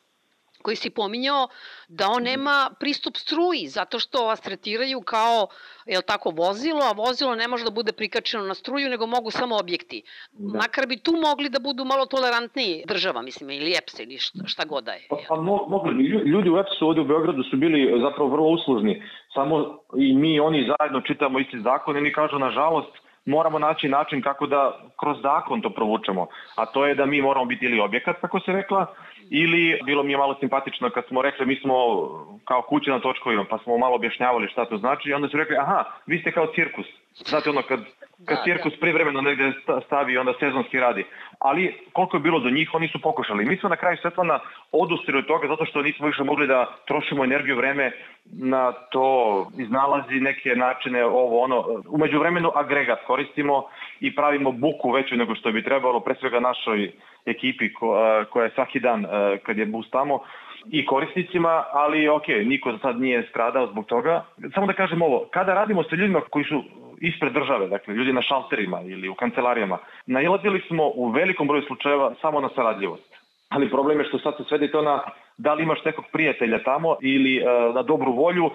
koji 0.63 0.75
si 0.75 0.89
pominjao, 0.89 1.47
da 1.87 2.05
on 2.15 2.23
nema 2.23 2.69
pristup 2.79 3.15
struji, 3.17 3.67
zato 3.67 3.99
što 3.99 4.25
vas 4.25 4.41
tretiraju 4.41 5.01
kao, 5.01 5.47
je 5.85 6.01
tako, 6.01 6.29
vozilo, 6.29 6.83
a 6.89 6.97
vozilo 7.05 7.35
ne 7.35 7.47
može 7.47 7.63
da 7.63 7.71
bude 7.71 7.91
prikačeno 7.91 8.43
na 8.43 8.53
struju, 8.53 8.89
nego 8.89 9.05
mogu 9.05 9.31
samo 9.31 9.57
objekti. 9.63 10.01
Da. 10.31 10.57
Makar 10.57 10.87
bi 10.87 10.97
tu 10.97 11.11
mogli 11.27 11.49
da 11.49 11.59
budu 11.59 11.85
malo 11.85 12.05
tolerantniji 12.05 12.83
država, 12.87 13.21
mislim, 13.21 13.49
ili 13.49 13.75
EPS 13.79 13.99
ili 13.99 14.17
šta, 14.17 14.39
šta 14.45 14.65
god 14.65 14.83
da 14.83 14.91
je. 14.91 15.05
Pa, 15.09 15.17
pa 15.29 15.35
mogli 15.75 15.93
bi. 15.93 16.03
Ljudi 16.33 16.49
u 16.49 16.57
EPS-u 16.57 16.87
ovde 16.87 17.01
u 17.01 17.09
Beogradu 17.11 17.43
su 17.43 17.57
bili 17.57 18.01
zapravo 18.01 18.29
vrlo 18.29 18.49
uslužni. 18.49 19.03
Samo 19.33 19.55
i 19.97 20.13
mi, 20.13 20.39
oni 20.39 20.69
zajedno 20.71 21.01
čitamo 21.01 21.39
isti 21.39 21.61
zakon 21.61 21.95
i 21.95 21.99
oni 21.99 22.13
kažu, 22.13 22.39
nažalost, 22.39 23.02
moramo 23.25 23.59
naći 23.59 23.89
način 23.89 24.21
kako 24.21 24.47
da 24.47 24.79
kroz 24.99 25.17
zakon 25.21 25.61
to 25.61 25.69
provučemo. 25.69 26.27
A 26.55 26.65
to 26.65 26.85
je 26.85 26.95
da 26.95 27.05
mi 27.05 27.21
moramo 27.21 27.45
biti 27.45 27.65
ili 27.65 27.79
objekat, 27.79 28.15
kako 28.21 28.39
se 28.39 28.51
rekla, 28.51 28.85
ili 29.29 29.79
bilo 29.85 30.03
mi 30.03 30.11
je 30.11 30.17
malo 30.17 30.35
simpatično 30.39 30.89
kad 30.89 31.03
smo 31.07 31.21
rekli 31.21 31.45
mi 31.45 31.55
smo 31.55 31.73
kao 32.45 32.61
kuće 32.61 32.91
na 32.91 32.99
točkovima, 32.99 33.45
pa 33.49 33.57
smo 33.57 33.77
malo 33.77 33.95
objašnjavali 33.95 34.47
šta 34.47 34.65
to 34.65 34.77
znači 34.77 35.09
i 35.09 35.13
onda 35.13 35.27
su 35.27 35.37
rekli 35.37 35.57
aha, 35.57 35.83
vi 36.05 36.19
ste 36.19 36.31
kao 36.31 36.47
cirkus. 36.55 36.85
Znate 37.15 37.49
ono 37.49 37.61
kad, 37.61 37.79
kad 38.25 38.37
da, 38.37 38.43
cirkus 38.43 38.73
da. 38.73 38.79
privremeno 38.79 39.21
negde 39.21 39.51
stavi 39.85 40.17
onda 40.17 40.33
sezonski 40.39 40.79
radi. 40.79 41.05
Ali 41.39 41.75
koliko 41.93 42.17
je 42.17 42.21
bilo 42.21 42.39
do 42.39 42.49
njih, 42.49 42.69
oni 42.73 42.87
su 42.87 43.01
pokušali. 43.01 43.45
Mi 43.45 43.57
smo 43.57 43.69
na 43.69 43.75
kraju 43.75 43.97
Svetlana 44.01 44.39
odustali 44.71 45.17
od 45.17 45.25
toga 45.25 45.47
zato 45.47 45.65
što 45.65 45.81
nismo 45.81 46.07
više 46.07 46.23
mogli 46.23 46.47
da 46.47 46.75
trošimo 46.87 47.23
energiju, 47.23 47.57
vreme 47.57 47.91
na 48.25 48.71
to 48.71 49.07
iznalazi 49.57 50.19
neke 50.19 50.55
načine 50.55 51.05
ovo 51.05 51.39
ono. 51.41 51.65
Umeđu 51.89 52.19
vremenu 52.19 52.51
agregat 52.55 52.99
koristimo 53.07 53.63
i 53.99 54.15
pravimo 54.15 54.51
buku 54.51 54.91
veću 54.91 55.15
nego 55.15 55.35
što 55.35 55.51
bi 55.51 55.63
trebalo, 55.63 55.99
pre 55.99 56.15
svega 56.19 56.39
našoj 56.39 56.91
ekipi 57.25 57.73
ko, 57.73 57.97
koja 58.29 58.43
je 58.43 58.51
svaki 58.55 58.79
dan 58.79 59.05
kad 59.43 59.57
je 59.57 59.65
bus 59.65 59.89
tamo 59.89 60.19
i 60.71 60.85
korisnicima, 60.85 61.63
ali 61.71 62.07
ok, 62.07 62.27
niko 62.27 62.71
za 62.71 62.77
sad 62.77 62.99
nije 62.99 63.27
stradao 63.29 63.67
zbog 63.67 63.85
toga. 63.85 64.25
Samo 64.53 64.67
da 64.67 64.73
kažem 64.73 65.01
ovo, 65.01 65.25
kada 65.31 65.53
radimo 65.53 65.83
sa 65.83 65.95
ljudima 65.95 66.21
koji 66.29 66.45
su 66.45 66.63
ispred 67.07 67.33
države, 67.33 67.67
dakle 67.67 67.93
ljudi 67.93 68.13
na 68.13 68.21
šalterima 68.21 68.81
ili 68.81 69.09
u 69.09 69.15
kancelarijama, 69.15 69.77
nailazili 70.05 70.61
smo 70.67 70.91
u 70.95 71.09
velikom 71.09 71.47
broju 71.47 71.63
slučajeva 71.67 72.13
samo 72.21 72.41
na 72.41 72.49
saradljivost. 72.55 73.13
ali 73.53 73.69
problem 73.69 73.99
je 73.99 74.05
što 74.05 74.19
sad 74.19 74.33
se 74.37 74.43
svede 74.43 74.71
to 74.71 74.81
na 74.81 75.03
da 75.37 75.53
li 75.53 75.63
imaš 75.63 75.85
nekog 75.85 76.05
prijatelja 76.11 76.63
tamo 76.63 76.95
ili 77.01 77.37
e, 77.37 77.43
na 77.73 77.81
dobru 77.81 78.11
volju. 78.11 78.49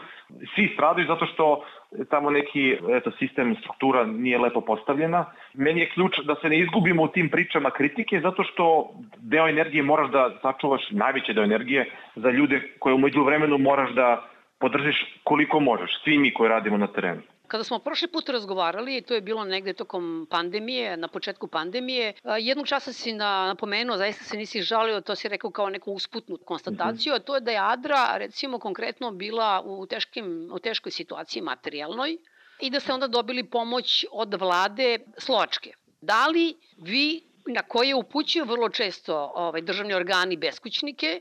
Svi 0.55 0.71
stradaju 0.75 1.07
zato 1.07 1.27
što 1.27 1.65
tamo 2.11 2.31
neki 2.31 2.77
eto, 2.89 3.11
sistem, 3.19 3.57
struktura 3.61 4.05
nije 4.05 4.39
lepo 4.39 4.61
postavljena. 4.61 5.25
Meni 5.55 5.81
je 5.81 5.91
ključ 5.95 6.19
da 6.25 6.35
se 6.35 6.49
ne 6.49 6.59
izgubimo 6.59 7.03
u 7.03 7.09
tim 7.09 7.29
pričama 7.31 7.71
kritike 7.71 8.21
zato 8.21 8.45
što 8.45 8.91
deo 9.19 9.49
energije 9.49 9.83
moraš 9.83 10.11
da 10.11 10.31
sačuvaš, 10.43 10.91
najveće 10.91 11.33
deo 11.33 11.45
energije, 11.45 11.91
za 12.17 12.31
ljude 12.31 12.61
koje 12.79 12.95
umeđu 12.95 13.25
vremenu 13.25 13.59
moraš 13.59 13.91
da 13.91 14.23
podržiš 14.61 14.97
koliko 15.25 15.61
možeš, 15.61 15.91
svi 16.05 16.19
mi 16.19 16.35
koji 16.35 16.49
radimo 16.49 16.77
na 16.77 16.87
terenu. 16.87 17.23
Kada 17.49 17.65
smo 17.65 17.79
prošli 17.79 18.09
put 18.09 18.29
razgovarali, 18.29 19.03
to 19.03 19.15
je 19.15 19.21
bilo 19.21 19.45
negde 19.45 19.73
tokom 19.73 20.27
pandemije, 20.31 20.97
na 20.97 21.09
početku 21.09 21.47
pandemije, 21.47 22.13
jednog 22.41 22.67
časa 22.67 22.93
si 22.93 23.13
na, 23.13 23.47
napomenuo, 23.47 23.97
zaista 23.97 24.25
se 24.25 24.37
nisi 24.37 24.63
žalio, 24.63 25.01
to 25.01 25.15
si 25.15 25.29
rekao 25.29 25.51
kao 25.51 25.71
neku 25.71 25.93
usputnu 25.93 26.37
konstataciju, 26.45 27.15
a 27.15 27.19
to 27.19 27.35
je 27.35 27.41
da 27.41 27.51
je 27.51 27.59
Adra, 27.59 28.17
recimo 28.17 28.59
konkretno, 28.59 29.11
bila 29.11 29.63
u, 29.65 29.87
teškim, 29.87 30.51
u 30.53 30.59
teškoj 30.59 30.93
situaciji 30.93 31.43
materijalnoj 31.43 32.17
i 32.61 32.71
da 32.71 32.81
ste 32.81 32.93
onda 32.93 33.07
dobili 33.07 33.45
pomoć 33.45 34.05
od 34.11 34.35
vlade 34.35 34.99
Slovačke. 35.19 35.73
Da 36.01 36.27
li 36.27 36.55
vi, 36.79 37.23
na 37.47 37.63
koje 37.63 37.95
upućuju 37.95 38.45
vrlo 38.45 38.69
često 38.69 39.33
ovaj, 39.35 39.61
državni 39.61 39.95
organi 39.95 40.37
beskućnike, 40.37 41.21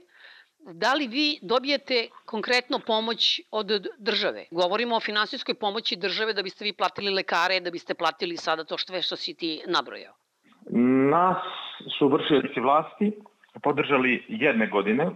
da 0.73 0.93
li 0.93 1.07
vi 1.07 1.39
dobijete 1.41 2.07
konkretno 2.25 2.79
pomoć 2.87 3.41
od 3.51 3.67
države? 3.97 4.45
Govorimo 4.51 4.95
o 4.95 4.99
finansijskoj 4.99 5.55
pomoći 5.55 5.95
države 5.95 6.33
da 6.33 6.43
biste 6.43 6.65
vi 6.65 6.73
platili 6.73 7.13
lekare, 7.13 7.59
da 7.59 7.71
biste 7.71 7.93
platili 7.93 8.37
sada 8.37 8.63
to 8.63 8.77
što, 8.77 9.01
što 9.01 9.15
si 9.15 9.33
ti 9.33 9.61
nabrojao. 9.67 10.13
Nas 11.11 11.37
su 11.97 12.07
vršioci 12.07 12.59
vlasti 12.59 13.11
podržali 13.63 14.25
jedne 14.27 14.67
godine 14.67 15.11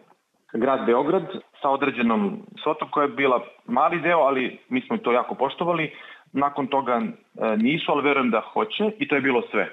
grad 0.54 0.86
Beograd 0.86 1.24
sa 1.62 1.70
određenom 1.70 2.46
svotom 2.64 2.90
koja 2.92 3.04
je 3.04 3.16
bila 3.16 3.44
mali 3.66 4.02
deo, 4.02 4.20
ali 4.20 4.60
mi 4.70 4.82
smo 4.82 4.98
to 4.98 5.12
jako 5.12 5.36
poštovali. 5.36 5.92
Nakon 6.34 6.68
toga 6.68 7.02
e, 7.02 7.58
nisu, 7.58 7.92
ali 7.92 8.04
verujem 8.04 8.32
da 8.32 8.42
hoće 8.54 8.92
i 9.00 9.08
to 9.08 9.16
je 9.16 9.22
bilo 9.22 9.42
sve. 9.52 9.70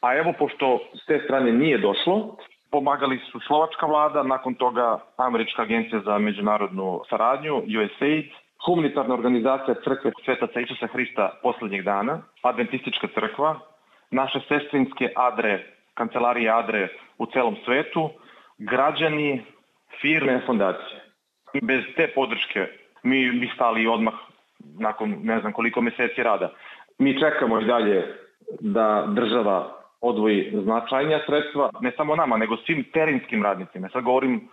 A 0.00 0.16
evo, 0.16 0.32
pošto 0.38 0.78
s 1.02 1.06
te 1.06 1.20
strane 1.24 1.52
nije 1.52 1.78
došlo, 1.78 2.36
Pomagali 2.70 3.18
su 3.32 3.40
slovačka 3.40 3.86
vlada, 3.86 4.22
nakon 4.22 4.54
toga 4.54 4.98
Američka 5.16 5.62
agencija 5.62 6.00
za 6.00 6.18
međunarodnu 6.18 7.00
saradnju, 7.10 7.56
USAID, 7.56 8.30
humanitarna 8.66 9.14
organizacija 9.14 9.74
Crkve 9.74 10.12
Svetaca 10.24 10.60
Isusa 10.60 10.86
Hrista 10.86 11.30
poslednjeg 11.42 11.84
dana, 11.84 12.22
Adventistička 12.42 13.08
crkva, 13.14 13.58
naše 14.10 14.40
sestrinske 14.48 15.12
adre, 15.16 15.66
kancelarije 15.94 16.50
adre 16.50 16.88
u 17.18 17.26
celom 17.26 17.56
svetu, 17.64 18.10
građani, 18.58 19.42
firme, 20.00 20.40
fondacije. 20.46 21.00
Bez 21.62 21.84
te 21.96 22.08
podrške 22.14 22.66
mi 23.02 23.30
bi 23.30 23.50
stali 23.54 23.86
odmah 23.86 24.14
nakon 24.78 25.16
ne 25.22 25.40
znam 25.40 25.52
koliko 25.52 25.80
meseci 25.80 26.22
rada. 26.22 26.52
Mi 26.98 27.18
čekamo 27.20 27.60
i 27.60 27.64
dalje 27.64 28.14
da 28.60 29.04
država 29.08 29.79
odvoji 30.00 30.50
značajnija 30.62 31.20
sredstva, 31.26 31.70
ne 31.80 31.92
samo 31.96 32.16
nama, 32.16 32.36
nego 32.36 32.56
svim 32.56 32.84
terinskim 32.92 33.42
radnicima. 33.42 33.88
Sad 33.88 34.04
govorim, 34.04 34.48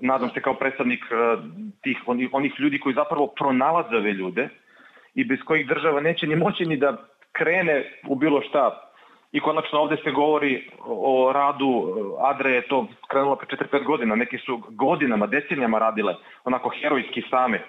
nadam 0.00 0.30
se 0.30 0.42
kao 0.42 0.54
predstavnik 0.54 1.04
e, 1.10 1.36
tih, 1.82 1.98
onih, 2.06 2.28
onih 2.32 2.52
ljudi 2.58 2.78
koji 2.78 2.94
zapravo 2.94 3.26
pronalaze 3.26 3.96
ove 3.96 4.12
ljude 4.12 4.48
i 5.14 5.24
bez 5.24 5.38
kojih 5.44 5.66
država 5.66 6.00
neće 6.00 6.26
ni 6.26 6.36
moći 6.36 6.66
ni 6.66 6.76
da 6.76 6.96
krene 7.32 7.98
u 8.08 8.14
bilo 8.14 8.42
šta. 8.42 8.86
I 9.32 9.40
konačno 9.40 9.78
ovde 9.78 9.96
se 10.04 10.10
govori 10.10 10.70
o 10.86 11.32
radu 11.34 11.66
e, 11.66 12.00
Adre 12.30 12.50
je 12.50 12.68
to 12.68 12.86
krenulo 13.08 13.36
pre 13.36 13.56
4-5 13.56 13.84
godina, 13.84 14.14
neki 14.14 14.38
su 14.38 14.62
godinama, 14.68 15.26
decenijama 15.26 15.78
radile, 15.78 16.14
onako 16.44 16.70
herojski 16.80 17.22
same. 17.30 17.62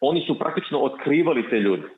Oni 0.00 0.24
su 0.26 0.38
praktično 0.38 0.78
otkrivali 0.78 1.50
te 1.50 1.60
ljude. 1.60 1.88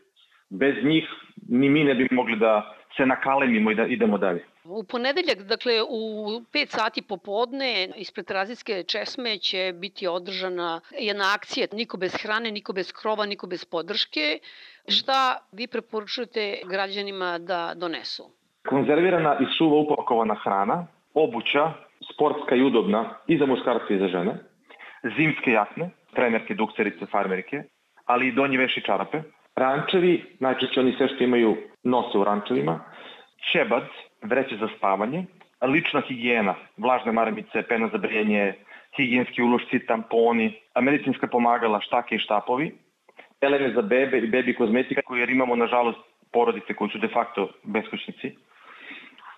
Bez 0.51 0.85
njih 0.85 1.05
ni 1.49 1.69
mi 1.69 1.85
ne 1.85 1.95
bi 1.95 2.09
mogli 2.11 2.37
da 2.37 2.77
se 2.97 3.07
nakalemimo 3.07 3.71
i 3.71 3.75
da 3.75 3.87
idemo 3.87 4.19
dalje. 4.19 4.45
U 4.65 4.85
ponedeljak, 4.85 5.39
dakle 5.39 5.83
u 5.83 6.01
5 6.53 6.67
sati 6.67 7.03
popodne 7.03 7.89
ispred 7.97 8.31
Razijske 8.31 8.83
česme 8.83 9.39
će 9.39 9.73
biti 9.75 10.07
održana 10.07 10.81
jedna 10.99 11.25
akcija 11.35 11.67
Niko 11.73 11.97
bez 11.97 12.15
hrane, 12.23 12.51
niko 12.51 12.73
bez 12.73 12.93
krova, 12.93 13.27
niko 13.27 13.47
bez 13.47 13.65
podrške. 13.65 14.39
Šta 14.89 15.39
vi 15.53 15.67
preporučujete 15.67 16.61
građanima 16.71 17.39
da 17.39 17.73
donesu? 17.77 18.31
Konzervirana 18.69 19.37
i 19.41 19.45
suva 19.59 19.77
upakovana 19.77 20.35
hrana, 20.45 20.87
obuća, 21.15 21.73
sportska 22.13 22.55
i 22.55 22.63
udobna 22.63 23.15
i 23.27 23.39
za 23.39 23.47
muškarce 23.47 23.95
i 23.95 23.99
za 23.99 24.09
žene, 24.09 24.39
zimske 25.17 25.51
jakne, 25.51 25.91
trenerke, 26.15 26.55
dukserice, 26.55 27.07
farmerke, 27.07 27.63
ali 28.05 28.29
i 28.29 28.33
donji 28.33 28.57
veši 28.57 28.83
čarape, 28.83 29.23
rančevi, 29.57 30.25
najčešće 30.40 30.81
oni 30.81 30.95
sve 30.97 31.09
što 31.09 31.25
imaju 31.25 31.57
nose 31.83 32.19
u 32.19 32.25
rančevima, 32.25 32.81
ćebac, 33.53 33.85
vreće 34.23 34.57
za 34.57 34.69
spavanje, 34.77 35.25
lična 35.62 36.01
higijena, 36.01 36.55
vlažne 36.77 37.12
maramice, 37.12 37.62
pena 37.69 37.88
za 37.92 37.99
brenje, 37.99 38.55
higijenski 38.97 39.42
ulošci, 39.42 39.87
tamponi, 39.87 40.61
medicinska 40.81 41.27
pomagala, 41.27 41.81
štake 41.81 42.14
i 42.14 42.19
štapovi, 42.19 42.73
pelene 43.40 43.73
za 43.73 43.83
bebe 43.83 44.19
i 44.19 44.27
bebi 44.27 44.55
kozmetika, 44.55 45.03
jer 45.11 45.31
imamo, 45.31 45.57
nažalost, 45.57 45.99
porodice 46.33 46.75
koji 46.75 46.90
su 46.90 46.99
de 46.99 47.09
facto 47.09 47.49
beskućnici. 47.62 48.37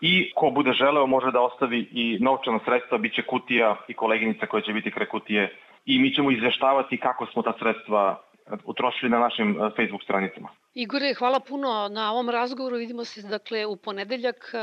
I 0.00 0.30
ko 0.34 0.50
bude 0.50 0.72
želeo 0.72 1.06
može 1.06 1.30
da 1.30 1.40
ostavi 1.40 1.88
i 1.92 2.18
novčana 2.20 2.58
sredstva, 2.64 2.98
bit 2.98 3.14
će 3.14 3.22
kutija 3.22 3.76
i 3.88 3.94
koleginica 3.94 4.46
koja 4.46 4.60
će 4.60 4.72
biti 4.72 4.90
kre 4.90 5.06
kutije 5.06 5.52
i 5.86 5.98
mi 5.98 6.14
ćemo 6.14 6.30
izveštavati 6.30 6.96
kako 6.96 7.26
smo 7.26 7.42
ta 7.42 7.52
sredstva 7.58 8.22
utrošili 8.64 9.10
na 9.10 9.18
našim 9.18 9.50
e, 9.50 9.70
Facebook 9.76 10.02
stranicama. 10.02 10.48
Igore, 10.74 11.14
hvala 11.14 11.40
puno 11.40 11.88
na 11.88 12.12
ovom 12.12 12.30
razgovoru. 12.30 12.76
Vidimo 12.76 13.04
se 13.04 13.28
dakle 13.28 13.66
u 13.66 13.76
ponedeljak 13.76 14.36
e, 14.54 14.58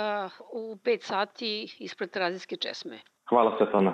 u 0.53 0.75
5 0.75 1.01
sati 1.01 1.75
ispred 1.79 2.11
Terazijske 2.11 2.55
česme. 2.55 2.99
Hvala 3.29 3.57
Svetlana. 3.57 3.93